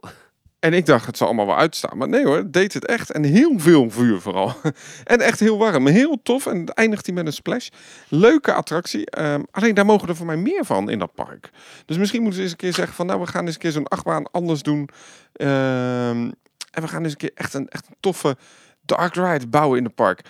[0.60, 1.98] En ik dacht, het zal allemaal wel uitstaan.
[1.98, 3.12] Maar nee hoor, het deed het echt.
[3.12, 4.54] En heel veel vuur vooral.
[5.04, 5.88] en echt heel warm.
[5.88, 6.46] Heel tof.
[6.46, 7.68] En het eindigt hij met een splash.
[8.08, 9.10] Leuke attractie.
[9.10, 11.50] Ehm, alleen daar mogen er voor mij meer van in dat park.
[11.86, 13.06] Dus misschien moeten ze eens een keer zeggen van...
[13.06, 14.90] Nou, we gaan eens een keer zo'n achtbaan anders doen.
[15.34, 16.30] Ehm,
[16.78, 18.38] en we gaan eens een keer echt een, echt een toffe
[18.82, 20.22] dark ride bouwen in het park.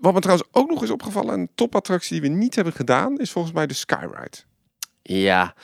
[0.00, 3.30] wat me trouwens ook nog is opgevallen, een topattractie die we niet hebben gedaan, is
[3.30, 4.36] volgens mij de Skyride.
[5.02, 5.54] Ja,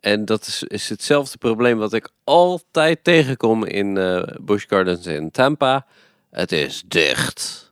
[0.00, 5.30] en dat is, is hetzelfde probleem wat ik altijd tegenkom in uh, Busch Gardens in
[5.30, 5.86] Tampa.
[6.30, 7.67] Het is dicht.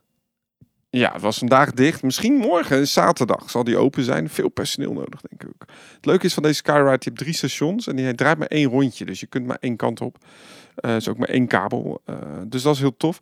[0.91, 2.03] Ja, het was vandaag dicht.
[2.03, 4.28] Misschien morgen, zaterdag, zal die open zijn.
[4.28, 5.68] Veel personeel nodig, denk ik ook.
[5.95, 8.68] Het leuke is van deze Skyride, je hebt drie stations en die draait maar één
[8.68, 9.05] rondje.
[9.05, 10.18] Dus je kunt maar één kant op.
[10.80, 12.03] Uh, is ook maar één kabel.
[12.07, 12.16] Uh,
[12.47, 13.18] dus dat is heel tof.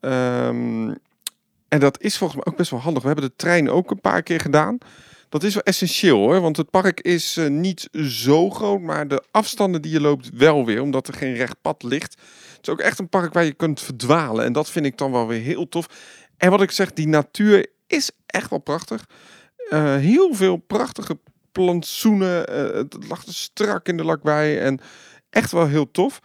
[0.00, 0.94] Um,
[1.68, 3.02] en dat is volgens mij ook best wel handig.
[3.02, 4.78] We hebben de trein ook een paar keer gedaan.
[5.28, 9.22] Dat is wel essentieel hoor, want het park is uh, niet zo groot, maar de
[9.30, 12.12] afstanden die je loopt wel weer, omdat er geen recht pad ligt.
[12.56, 15.12] Het is ook echt een park waar je kunt verdwalen en dat vind ik dan
[15.12, 15.86] wel weer heel tof.
[16.36, 19.06] En wat ik zeg, die natuur is echt wel prachtig.
[19.70, 21.18] Uh, heel veel prachtige
[21.52, 22.52] plantsoenen.
[22.52, 24.60] Uh, het lag strak in de lak bij.
[24.60, 24.80] En
[25.30, 26.20] echt wel heel tof.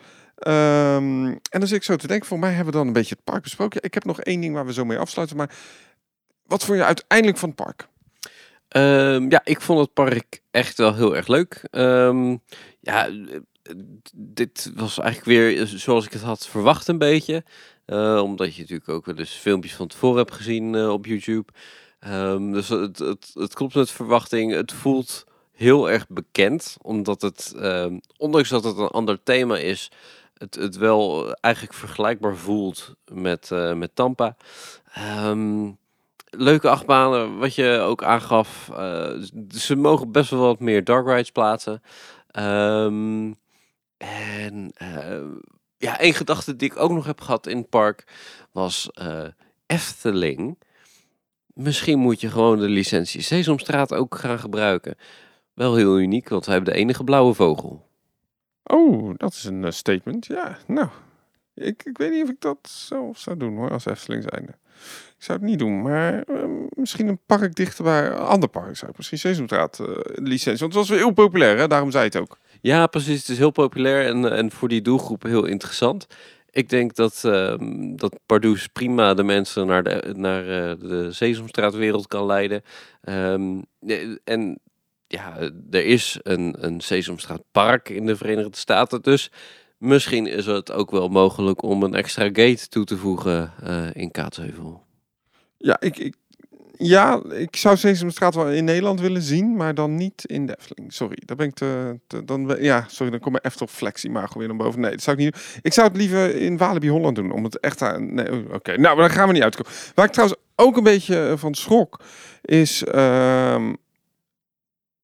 [0.48, 3.16] Um, en dan zit ik zo te denken, voor mij hebben we dan een beetje
[3.16, 3.84] het park besproken.
[3.84, 5.38] Ik heb nog één ding waar we zo mee afsluiten.
[5.38, 5.56] Maar
[6.46, 7.88] wat vond je uiteindelijk van het park?
[8.76, 11.68] Um, ja, ik vond het park echt wel heel erg leuk.
[11.72, 12.42] Um,
[12.80, 13.10] ja,
[14.16, 17.44] dit was eigenlijk weer zoals ik het had verwacht een beetje.
[17.86, 21.52] Uh, omdat je natuurlijk ook wel eens filmpjes van tevoren hebt gezien uh, op YouTube.
[22.08, 24.54] Um, dus het, het, het klopt met verwachting.
[24.54, 26.78] Het voelt heel erg bekend.
[26.82, 29.92] Omdat het, um, ondanks dat het een ander thema is,
[30.38, 34.36] het, het wel eigenlijk vergelijkbaar voelt met, uh, met Tampa.
[35.26, 35.78] Um,
[36.30, 38.70] leuke achtbanen, wat je ook aangaf.
[39.50, 41.82] ze mogen best wel wat meer dark rides plaatsen.
[44.02, 44.74] En
[45.82, 48.04] ja, één gedachte die ik ook nog heb gehad in het park
[48.52, 49.28] was uh,
[49.66, 50.58] Efteling.
[51.54, 54.96] Misschien moet je gewoon de licentie Sesamstraat ook gaan gebruiken.
[55.54, 57.90] Wel heel uniek, want we hebben de enige blauwe vogel.
[58.64, 60.26] Oh, dat is een uh, statement.
[60.26, 60.88] Ja, nou,
[61.54, 64.52] ik, ik weet niet of ik dat zelf zou doen hoor, als Efteling zijnde.
[65.18, 68.78] Ik zou het niet doen, maar uh, misschien een park dichter bij een ander park
[68.78, 70.60] zou ik misschien Sesamstraat uh, licentie.
[70.60, 71.68] Want het was weer heel populair, hè?
[71.68, 72.38] daarom zei het ook.
[72.62, 73.20] Ja, precies.
[73.20, 76.08] Het is heel populair en, en voor die doelgroep heel interessant.
[76.50, 77.54] Ik denk dat, uh,
[77.96, 82.62] dat Pardoes prima de mensen naar de, naar, uh, de Sesamstraatwereld kan leiden.
[83.04, 83.66] Um,
[84.24, 84.60] en
[85.08, 85.38] ja,
[85.72, 89.02] er is een, een Sesamstraatpark in de Verenigde Staten.
[89.02, 89.32] Dus
[89.78, 94.12] misschien is het ook wel mogelijk om een extra gate toe te voegen uh, in
[94.12, 94.84] Kaatsheuvel.
[95.58, 96.16] Ja, ik,
[96.82, 100.94] ja, ik zou Sesamstraat wel in Nederland willen zien, maar dan niet in de Efteling.
[100.94, 104.48] Sorry, daar ben ik te, te dan, ja, sorry, dan kom mijn Flexie maar weer
[104.48, 104.80] naar boven.
[104.80, 107.60] Nee, dat zou ik niet Ik zou het liever in Walibi Holland doen, om het
[107.60, 108.14] echt aan...
[108.14, 109.72] Nee, oké, nou, dan gaan we niet uitkomen.
[109.96, 112.04] Waar ik trouwens ook een beetje van schrok,
[112.42, 112.84] is...
[112.84, 113.70] Uh,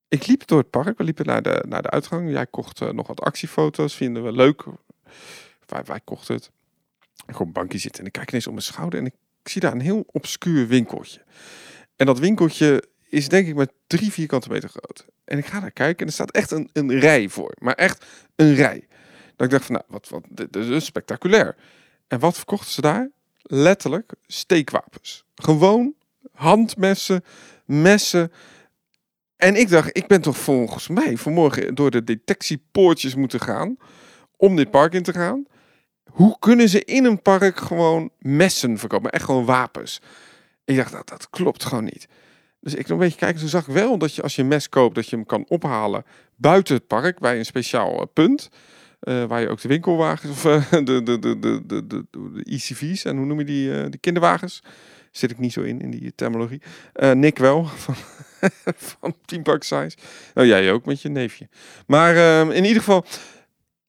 [0.09, 2.31] ik liep door het park, we liepen naar de, naar de uitgang.
[2.31, 4.63] Jij kocht uh, nog wat actiefoto's, vinden we leuk.
[5.65, 6.51] Wij, wij kochten het.
[7.27, 9.13] Ik op een bankje zitten en ik kijk ineens op mijn schouder en ik
[9.43, 11.21] zie daar een heel obscuur winkeltje.
[11.97, 15.05] En dat winkeltje is denk ik maar drie vierkante meter groot.
[15.25, 17.53] En ik ga daar kijken en er staat echt een, een rij voor.
[17.59, 18.87] Maar echt een rij.
[19.35, 21.55] Dat ik dacht van, nou, wat, wat, dit is spectaculair.
[22.07, 23.09] En wat verkochten ze daar?
[23.41, 25.23] Letterlijk steekwapens.
[25.35, 25.93] Gewoon
[26.31, 27.23] handmessen,
[27.65, 28.31] messen.
[29.35, 33.77] En ik dacht, ik ben toch volgens mij vanmorgen door de detectiepoortjes moeten gaan
[34.37, 35.45] om dit park in te gaan.
[36.11, 39.11] Hoe kunnen ze in een park gewoon messen verkopen?
[39.11, 40.01] Echt gewoon wapens.
[40.67, 42.07] Ik dacht, dat, dat klopt gewoon niet.
[42.59, 43.39] Dus ik nog een beetje kijken.
[43.39, 45.45] Toen zag ik wel dat je als je een mes koopt, dat je hem kan
[45.47, 46.03] ophalen
[46.35, 48.49] buiten het park bij een speciaal uh, punt.
[49.01, 52.43] Uh, waar je ook de winkelwagens of uh, de, de, de, de, de, de, de
[52.43, 54.63] ECV's en hoe noem je die, uh, die kinderwagens?
[55.11, 56.61] Zit ik niet zo in, in die terminologie.
[57.13, 57.95] Nick wel, van,
[58.75, 59.69] van Team Park.
[59.69, 61.49] Nou, jij ook met je neefje.
[61.85, 63.05] Maar ehm, in ieder geval,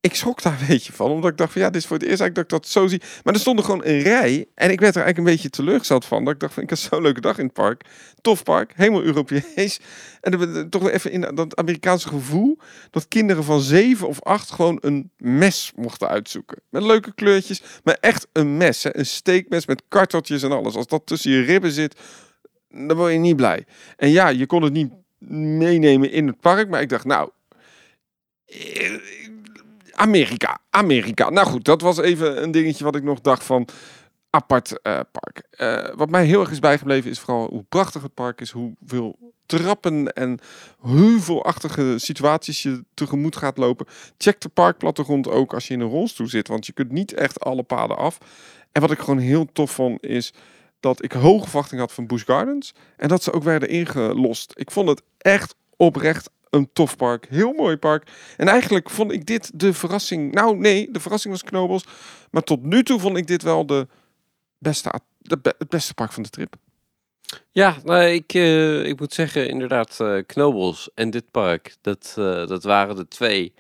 [0.01, 1.11] ik schrok daar een beetje van.
[1.11, 2.87] Omdat ik dacht van ja, dit is voor het eerst eigenlijk dat ik dat zo
[2.87, 3.03] zie.
[3.25, 4.47] Maar er stond er gewoon een rij.
[4.55, 6.25] En ik werd er eigenlijk een beetje teleurgesteld van.
[6.25, 7.85] Dat ik dacht van ik had zo'n leuke dag in het park.
[8.21, 9.81] Tof park, helemaal Europees.
[10.21, 12.59] En dan toch even in dat Amerikaanse gevoel.
[12.91, 16.61] Dat kinderen van zeven of acht gewoon een mes mochten uitzoeken.
[16.71, 17.63] Met leuke kleurtjes.
[17.85, 18.85] Maar echt een mes.
[18.85, 20.75] Een steekmes met karteltjes en alles.
[20.75, 22.01] Als dat tussen je ribben zit,
[22.69, 23.65] dan word je niet blij.
[23.97, 24.93] En ja, je kon het niet
[25.59, 26.69] meenemen in het park.
[26.69, 27.31] Maar ik dacht nou
[29.99, 31.31] Amerika, Amerika.
[31.31, 33.69] Nou goed, dat was even een dingetje wat ik nog dacht van
[34.31, 35.43] apart uh, park.
[35.59, 39.19] Uh, wat mij heel erg is bijgebleven is vooral hoe prachtig het park is, hoeveel
[39.47, 40.39] trappen en
[40.83, 43.87] heuvelachtige situaties je tegemoet gaat lopen.
[44.19, 47.41] Check de parkplattegrond ook als je in een rolstoel zit, want je kunt niet echt
[47.41, 48.19] alle paden af.
[48.73, 50.33] En wat ik gewoon heel tof vond is
[50.81, 54.53] dat ik hoge verwachting had van Busch Gardens en dat ze ook werden ingelost.
[54.55, 57.27] Ik vond het echt oprecht een tof park.
[57.29, 58.11] Heel mooi park.
[58.37, 60.33] En eigenlijk vond ik dit de verrassing.
[60.33, 61.85] Nou, nee, de verrassing was Knobels.
[62.31, 63.87] Maar tot nu toe vond ik dit wel de
[64.59, 65.01] beste,
[65.59, 66.57] het beste park van de trip.
[67.53, 72.47] Ja, nou, ik, eh, ik moet zeggen, inderdaad, eh Knobels en dit park, dat, eh,
[72.47, 73.55] dat waren de twee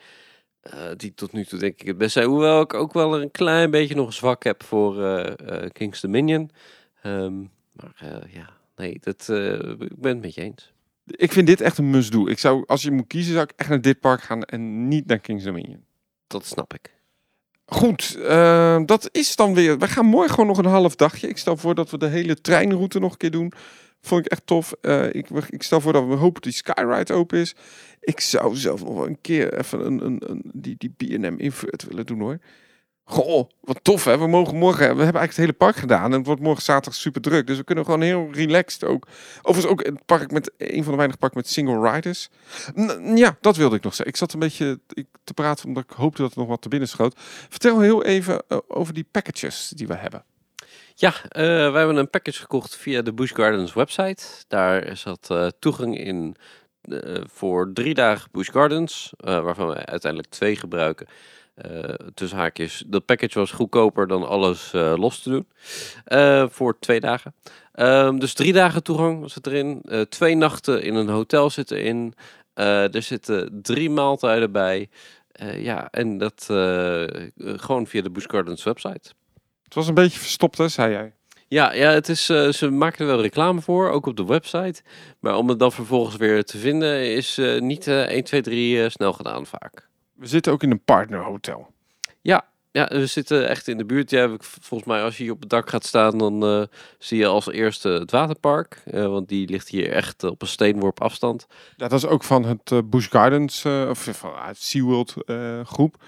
[0.97, 2.29] die tot nu toe denk ik het best zijn.
[2.29, 4.95] Hoewel ik ook wel een klein beetje nog zwak heb voor
[5.73, 6.51] King's Dominion.
[7.03, 7.41] Ehm,
[7.73, 9.29] maar ja, nee, dat,
[9.79, 10.73] ik ben het met je eens.
[11.17, 12.29] Ik vind dit echt een must-do.
[12.29, 15.07] Ik zou, als je moet kiezen, zou ik echt naar dit park gaan en niet
[15.07, 15.85] naar Kings Dominion.
[16.27, 16.97] Dat snap ik.
[17.67, 19.79] Goed, eh, dat is dan weer.
[19.79, 21.29] We gaan morgen gewoon nog een half dagje.
[21.29, 23.53] Ik stel voor dat we de hele treinroute nog een keer doen.
[24.01, 24.73] Vond ik echt tof.
[24.81, 27.55] Eh, ik, ik stel voor dat we hopen dat die Skyride open is.
[28.01, 31.85] Ik zou zelf nog wel een keer even een, een, een, die, die B&M invert
[31.85, 32.39] willen doen hoor.
[33.11, 34.19] Goh, wat tof hè.
[34.19, 36.05] We mogen morgen, we hebben eigenlijk het hele park gedaan.
[36.05, 37.47] En het wordt morgen zaterdag super druk.
[37.47, 39.07] Dus we kunnen gewoon heel relaxed ook.
[39.43, 42.29] Overigens ook het park met, een van de weinige parken met single riders.
[43.15, 44.15] Ja, dat wilde ik nog zeggen.
[44.15, 44.81] Ik zat een beetje
[45.25, 47.15] te praten omdat ik hoopte dat er nog wat te binnen schoot.
[47.49, 50.25] Vertel heel even eh, over die packages die we hebben.
[50.95, 54.25] Ja, eh, wij hebben een package gekocht via de Busch Gardens website.
[54.49, 56.37] Daar zat eh, toegang in
[57.33, 61.07] voor drie dagen Busch Gardens, waarvan wij uiteindelijk twee gebruiken.
[61.59, 65.47] Eh tussen haakjes, dat package was goedkoper dan alles eh, los te doen.
[66.05, 67.35] Eh, voor twee dagen.
[67.73, 69.83] Ehm, dus drie dagen toegang zit erin.
[70.09, 72.15] Twee nachten in een hotel zitten in.
[72.55, 74.89] Er zitten drie maaltijden bij.
[75.57, 76.45] Ja, en dat
[77.41, 79.13] gewoon via de Busch Gardens website.
[79.65, 81.13] Het was een beetje verstopt hè, zei jij.
[81.49, 84.83] Ja, ja het is, ze maken er wel reclame voor, ook op de website.
[85.21, 88.83] Maar om het dan vervolgens weer te vinden, is eh, niet eh 1, 2, 3
[88.83, 89.88] eh, snel gedaan vaak.
[90.19, 91.73] We zitten ook in een partnerhotel.
[92.79, 94.11] Ja, we zitten echt in de buurt.
[94.11, 96.63] Ja, volgens mij als je hier op het dak gaat staan, dan eh,
[96.99, 98.83] zie je als eerste het waterpark.
[98.85, 101.47] Eh, want die ligt hier echt op een steenworp afstand.
[101.77, 106.05] Ja, dat is ook van het eh, Busch Gardens, of vanuit SeaWorld eh, groep.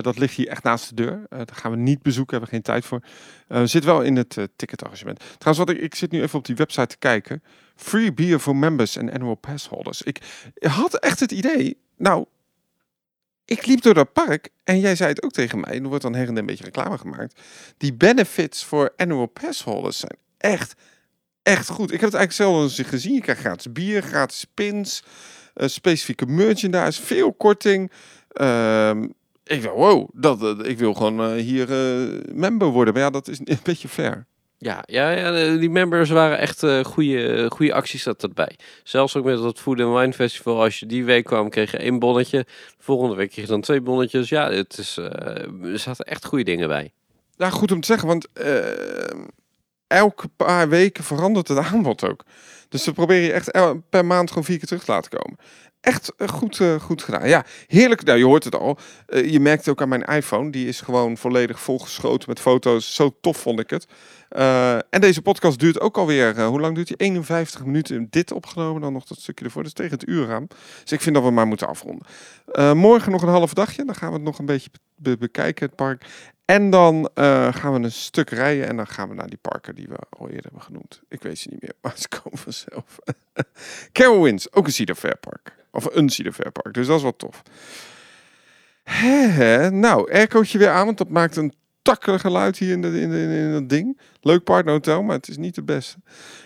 [0.00, 1.26] Dat ligt hier echt naast de deur.
[1.28, 3.00] Daar gaan we niet bezoeken, hebben we geen tijd voor.
[3.46, 5.18] We zitten wel in het ticketarrangement.
[5.38, 7.42] Trouwens, wat ik, ik zit nu even op die website te kijken.
[7.76, 10.02] Free beer for members en annual pass holders.
[10.02, 10.18] Ik
[10.60, 12.26] had echt het idee, nou,
[13.50, 15.74] ik liep door dat park en jij zei het ook tegen mij.
[15.74, 17.40] Er wordt dan her en een beetje reclame gemaakt.
[17.76, 20.74] Die benefits voor annual pass holders zijn echt,
[21.42, 21.92] echt goed.
[21.92, 22.32] Ik heb het eigenlijk
[22.76, 23.14] zelf gezien.
[23.14, 25.02] Je krijgt gratis bier, gratis pins,
[25.54, 27.90] eh, specifieke merchandise, veel korting.
[28.32, 29.02] Ehm,
[29.44, 32.94] ik dacht, wow, dat, dat- ik wil gewoon eh, hier eh, member worden.
[32.94, 34.26] Maar ja, dat is een beetje fair.
[34.62, 38.58] Ja, ja, ja die members waren echt eh goede, goede acties zat erbij.
[38.84, 40.62] Zelfs ook met dat Food and Wine Festival.
[40.62, 42.46] Als je die week kwam, kreeg je één bonnetje.
[42.78, 44.28] Volgende week kreeg je dan twee bonnetjes.
[44.28, 46.92] Ja, het is, eh, er zaten echt goede dingen bij.
[47.36, 49.20] Ja, goed om te zeggen, want eh,
[49.90, 52.24] elke paar weken verandert het aanbod ook.
[52.68, 53.50] Dus we proberen je echt
[53.90, 55.38] per maand gewoon vier keer terug te laten komen.
[55.80, 57.28] Echt eh, goed, eh, goed gedaan.
[57.28, 58.04] Ja, heerlijk.
[58.04, 58.78] Nou, je hoort het al.
[59.06, 60.50] Eh, je merkt het ook aan mijn iPhone.
[60.50, 62.94] Die is gewoon volledig volgeschoten met foto's.
[62.94, 63.86] Zo tof vond ik het.
[64.90, 66.96] En deze podcast duurt ook alweer, hoe lang duurt die?
[66.96, 68.06] 51 minuten.
[68.10, 69.62] Dit opgenomen, dan nog dat stukje ervoor.
[69.62, 70.46] Dus tegen het uur.
[70.82, 72.06] Dus ik vind dat we maar moeten afronden.
[72.76, 73.84] Morgen nog een half dagje.
[73.84, 76.04] Dan gaan we het nog een beetje be- bekijken, het park.
[76.50, 79.74] En dan eh, gaan we een stuk rijden en dan gaan we naar die parken
[79.74, 81.00] die we al eerder hebben genoemd.
[81.08, 82.98] Ik weet ze niet meer, maar ze komen vanzelf.
[83.92, 85.54] Carowinds, ook een Cedar Fair park.
[85.70, 87.42] Of een Cedar Fair park, dus dat is wel tof.
[89.70, 93.18] Nou, aircootje weer aan, want dat maakt een takkelig geluid hier in, de, in, de,
[93.18, 94.00] in dat ding.
[94.20, 95.96] Leuk partnerhotel, maar het is niet de beste.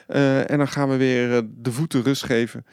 [0.06, 2.66] Eh, en dan gaan we weer eh, de voeten rust geven.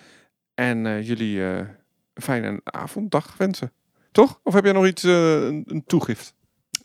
[0.56, 1.68] En jullie een
[2.14, 3.72] fijne avond, dag wensen.
[4.12, 4.40] Toch?
[4.44, 6.34] Of heb jij nog iets, een, een toegift?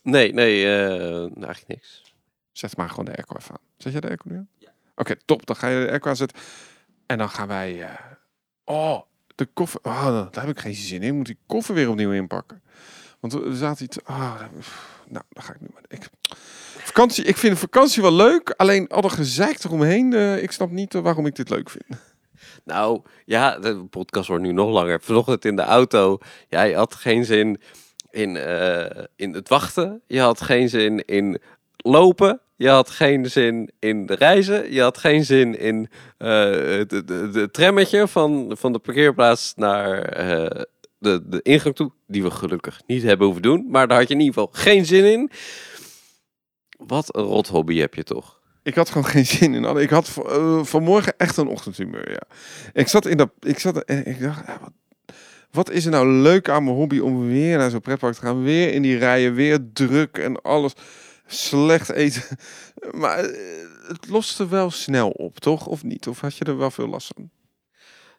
[0.06, 2.14] Nee, nee, eh, nou, eigenlijk niks.
[2.52, 3.60] Zet maar gewoon de airco even aan.
[3.76, 4.48] Zet jij de airco nu aan?
[4.96, 5.46] Oké, top.
[5.46, 6.38] Dan ga je de airco aanzetten.
[7.06, 7.82] En dan gaan wij...
[7.82, 7.94] eh,
[8.64, 9.00] Oh,
[9.34, 9.80] de koffer...
[9.82, 11.08] Oh, daar heb ik geen zin in.
[11.08, 12.62] Ik moet die koffer weer opnieuw inpakken.
[13.20, 14.04] Want er zaten iets...
[14.04, 14.50] Ah, daar-
[15.08, 15.82] nou, dan ga ik nu maar...
[15.88, 16.08] Ik...
[16.78, 18.50] Vakantie, ik vind vakantie wel leuk.
[18.56, 20.12] Alleen al dat gezeik eromheen.
[20.12, 21.84] eh, ik snap niet waarom ik dit leuk vind.
[22.64, 25.00] Nou, ja, de podcast wordt nu nog langer.
[25.00, 26.18] Vanochtend in de auto.
[26.48, 27.60] Ja, je had geen zin
[28.16, 30.02] in, eh, in het wachten.
[30.06, 31.40] Je had geen zin in
[31.76, 32.40] lopen.
[32.56, 34.72] Je had geen zin in de reizen.
[34.72, 35.88] Je had geen zin in
[36.18, 36.28] eh
[36.86, 40.62] de, de trammetje van, van de parkeerplaats naar eh,
[40.98, 41.90] de, de ingang toe.
[42.06, 43.66] Die we gelukkig niet hebben hoeven doen.
[43.68, 45.30] Maar daar had je in ieder geval geen zin in.
[46.78, 48.40] Wat een rot hobby heb je toch?
[48.62, 49.76] Ik had gewoon geen zin in.
[49.76, 50.08] Ik had
[50.62, 52.22] vanmorgen echt een ochtendhumeur, ja.
[52.72, 53.30] Ik zat in dat...
[53.40, 54.72] Ik zat en ik dacht, ja, wat,
[55.56, 58.42] wat is er nou leuk aan mijn hobby om weer naar zo'n pretpark te gaan?
[58.42, 60.72] Weer in die rijen, weer druk en alles.
[61.26, 62.22] Slecht eten.
[62.92, 65.66] Maar eh, het loste wel snel op, toch?
[65.66, 66.08] Of niet?
[66.08, 67.30] Of had je er wel veel last van?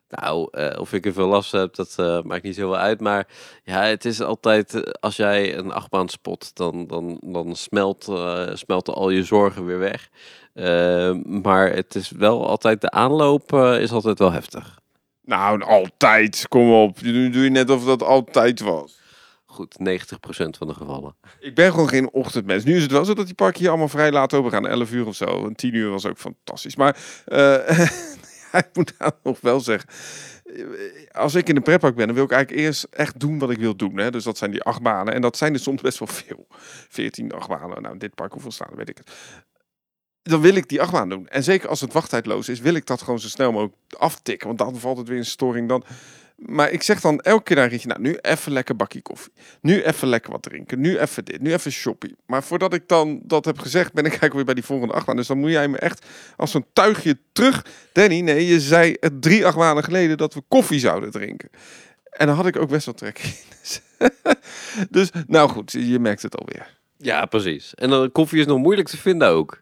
[0.10, 3.00] Nou, eh, of ik er veel last heb, dat eh, maakt niet zoveel uit.
[3.00, 3.28] Maar
[3.64, 8.04] ja, het is altijd, als jij een achtbaan spot, dan, dan, dan smelt,
[8.54, 10.10] smelten al je zorgen weer weg.
[11.24, 14.80] Maar het is wel altijd, de aanloop is altijd wel heftig.
[15.28, 16.48] Nou, altijd.
[16.48, 17.02] Kom op.
[17.02, 19.00] Nu doe je net of dat altijd was.
[19.46, 19.84] Goed, 90%
[20.58, 21.16] van de gevallen.
[21.40, 22.64] Ik ben gewoon geen ochtendmens.
[22.64, 24.68] Nu is het wel zo dat die parken hier allemaal vrij laat open gaan.
[24.68, 25.46] 11 uur of zo.
[25.46, 26.76] En 10 uur was ook fantastisch.
[26.76, 27.80] Maar eh,
[28.64, 29.90] ik moet nou nog wel zeggen.
[31.12, 33.58] Als ik in de pretpark ben, dan wil ik eigenlijk eerst echt doen wat ik
[33.58, 33.98] wil doen.
[33.98, 34.12] Hè?
[34.12, 35.14] Dus dat zijn die acht banen.
[35.14, 36.48] En dat zijn er soms best wel veel.
[36.90, 37.82] 14 achtbanen.
[37.82, 39.12] Nou, in dit park hoeveel staan, weet ik het.
[40.28, 41.28] Dan wil ik die achtbaan doen.
[41.28, 44.48] En zeker als het wachttijdloos is, wil ik dat gewoon zo snel mogelijk aftikken.
[44.48, 45.70] Want dan valt het weer in storing.
[45.70, 45.84] Dan...
[46.38, 49.32] Maar ik zeg dan elke keer naar Rietje, nou, nu even lekker bakkie koffie.
[49.62, 50.80] Nu even lekker wat drinken.
[50.80, 51.42] Nu even dit.
[51.42, 52.16] Nu even shopping.
[52.26, 55.16] Maar voordat ik dan dat heb gezegd, ben ik eigenlijk weer bij die volgende achtbaan.
[55.16, 56.06] Dus dan moet jij me echt
[56.36, 57.66] als een tuigje terug.
[57.92, 61.50] Danny, nee, je zei het drie acht maanden geleden dat we koffie zouden drinken.
[62.12, 63.36] En dan had ik ook best wel trek in.
[64.90, 66.78] dus, nou goed, je merkt het alweer.
[66.98, 67.76] Ja, precies.
[67.76, 69.62] En dan koffie is nog moeilijk te vinden ook.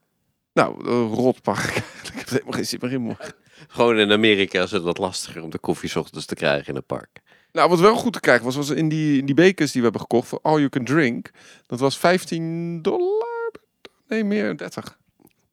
[0.56, 2.08] Nou, uh, rotpark eigenlijk.
[2.14, 3.02] Ik heb er helemaal geen zin meer in.
[3.02, 3.34] morgen.
[3.68, 6.76] Gewoon in Amerika is het wat lastiger om de koffie 's ochtends te krijgen in
[6.76, 7.22] het park.
[7.52, 9.88] Nou, wat wel goed te krijgen was, was in die, in die bekers die we
[9.88, 11.32] hebben gekocht voor All You Can Drink.
[11.68, 13.52] Dat was 15 dollar.
[14.08, 14.98] Nee, meer 30.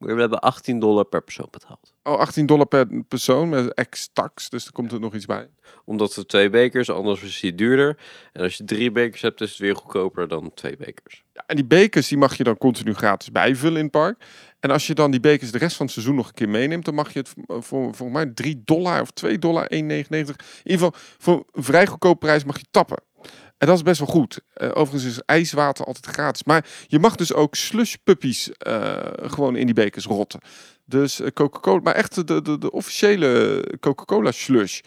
[0.03, 1.93] We hebben 18 dollar per persoon betaald.
[2.03, 4.49] Oh, 18 dollar per persoon met ex-tax.
[4.49, 5.49] Dus er komt er nog iets bij.
[5.85, 7.97] Omdat we twee bekers, anders is die duurder.
[8.33, 11.23] En als je drie bekers hebt, is het weer goedkoper dan twee bekers.
[11.33, 14.23] Ja, en die bekers die mag je dan continu gratis bijvullen in het park.
[14.59, 16.85] En als je dan die bekers de rest van het seizoen nog een keer meeneemt,
[16.85, 19.69] dan mag je het voor, voor, voor mij 3 dollar of 2 dollar, 1,99.
[19.77, 22.97] In ieder geval voor een vrij goedkoop prijs mag je tappen.
[23.63, 24.39] En dat is best wel goed.
[24.53, 26.43] Eh, overigens is ijswater altijd gratis.
[26.43, 30.39] Maar je mag dus ook slush puppies eh, gewoon in die bekers rotten.
[30.85, 34.79] Dus eh, Coca-Cola, maar echt de, de, de officiële Coca-Cola slush.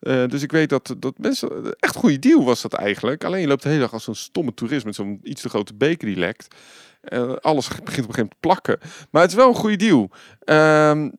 [0.00, 1.74] Dus ik weet dat, dat mensen...
[1.78, 3.24] Echt een goede deal was dat eigenlijk.
[3.24, 5.74] Alleen je loopt de hele dag als zo'n stomme toerist met zo'n iets te grote
[5.74, 6.54] beker die lekt.
[7.00, 8.78] Eh, alles begint op een gegeven moment te plakken.
[9.10, 10.10] Maar het is wel een goede deal.
[10.40, 11.10] Ehm,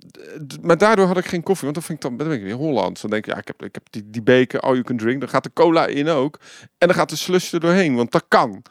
[0.62, 1.64] maar daardoor had ik geen koffie.
[1.64, 3.02] Want dan, vind ik dan, ben ik weer Holland.
[3.02, 5.20] Dan denk ik, ja, ik heb, ik heb die, die beker, all you can drink.
[5.20, 6.40] Dan gaat de cola in ook.
[6.78, 7.96] En dan gaat de slush er doorheen.
[7.96, 8.64] Want dat kan.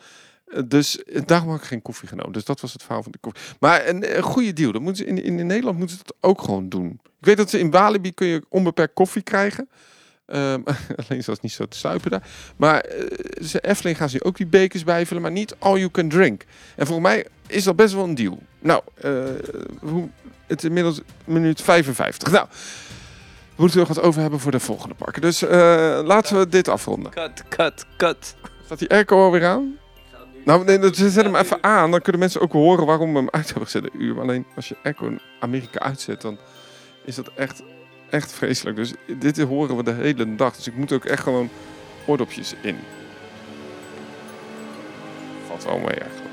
[0.46, 2.32] Eh, Dus eh, daarom had ik geen koffie genomen.
[2.32, 3.42] Dus dat was het verhaal van de koffie.
[3.61, 4.72] Maar een, een goede deal.
[4.72, 7.00] Dat moeten ze in, in, in Nederland moeten ze dat ook gewoon doen.
[7.02, 9.68] Ik weet dat ze in Walibi kun je onbeperkt koffie krijgen.
[10.29, 10.61] Ehm,
[11.07, 12.22] alleen is dat niet zo te suipen daar.
[12.57, 16.09] Maar eh, ze Efteling gaan ze ook die bekers bijvullen, maar niet all you can
[16.09, 16.45] drink.
[16.76, 18.39] En volgens mij is dat best wel een deal.
[18.59, 19.12] Nou, eh,
[19.81, 20.09] hoe,
[20.47, 22.31] het is inmiddels minuut 55.
[22.33, 25.22] Nou, we moeten er nog wat over hebben voor de volgende parken.
[25.22, 27.12] Dus eh, laten we dit afronden.
[27.12, 28.35] Cut, cut, cut.
[28.64, 29.76] Staat die airco alweer aan?
[30.45, 31.91] Nou, nee, dat- zet hem even aan.
[31.91, 34.14] Dan kunnen mensen ook horen waarom we hem uit hebben gezet een uur.
[34.14, 36.39] Maar alleen als je airco in Amerika uitzet, dan
[37.05, 37.62] is dat echt,
[38.11, 38.76] echt vreselijk.
[38.76, 40.56] Dus dit horen we de hele dag.
[40.56, 41.50] Dus ik moet ook echt gewoon
[42.06, 42.76] oordopjes in.
[45.46, 46.30] Valt wel mee eigenlijk.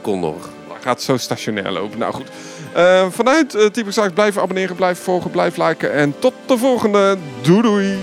[0.00, 0.50] Kon nog.
[0.80, 1.98] Gaat zo stationair lopen.
[1.98, 2.28] Nou goed.
[2.74, 5.92] Eh, vanuit uh, Zaak blijven abonneren, blijven volgen, blijven liken.
[5.92, 7.18] En tot de volgende.
[7.42, 7.98] Doei doei.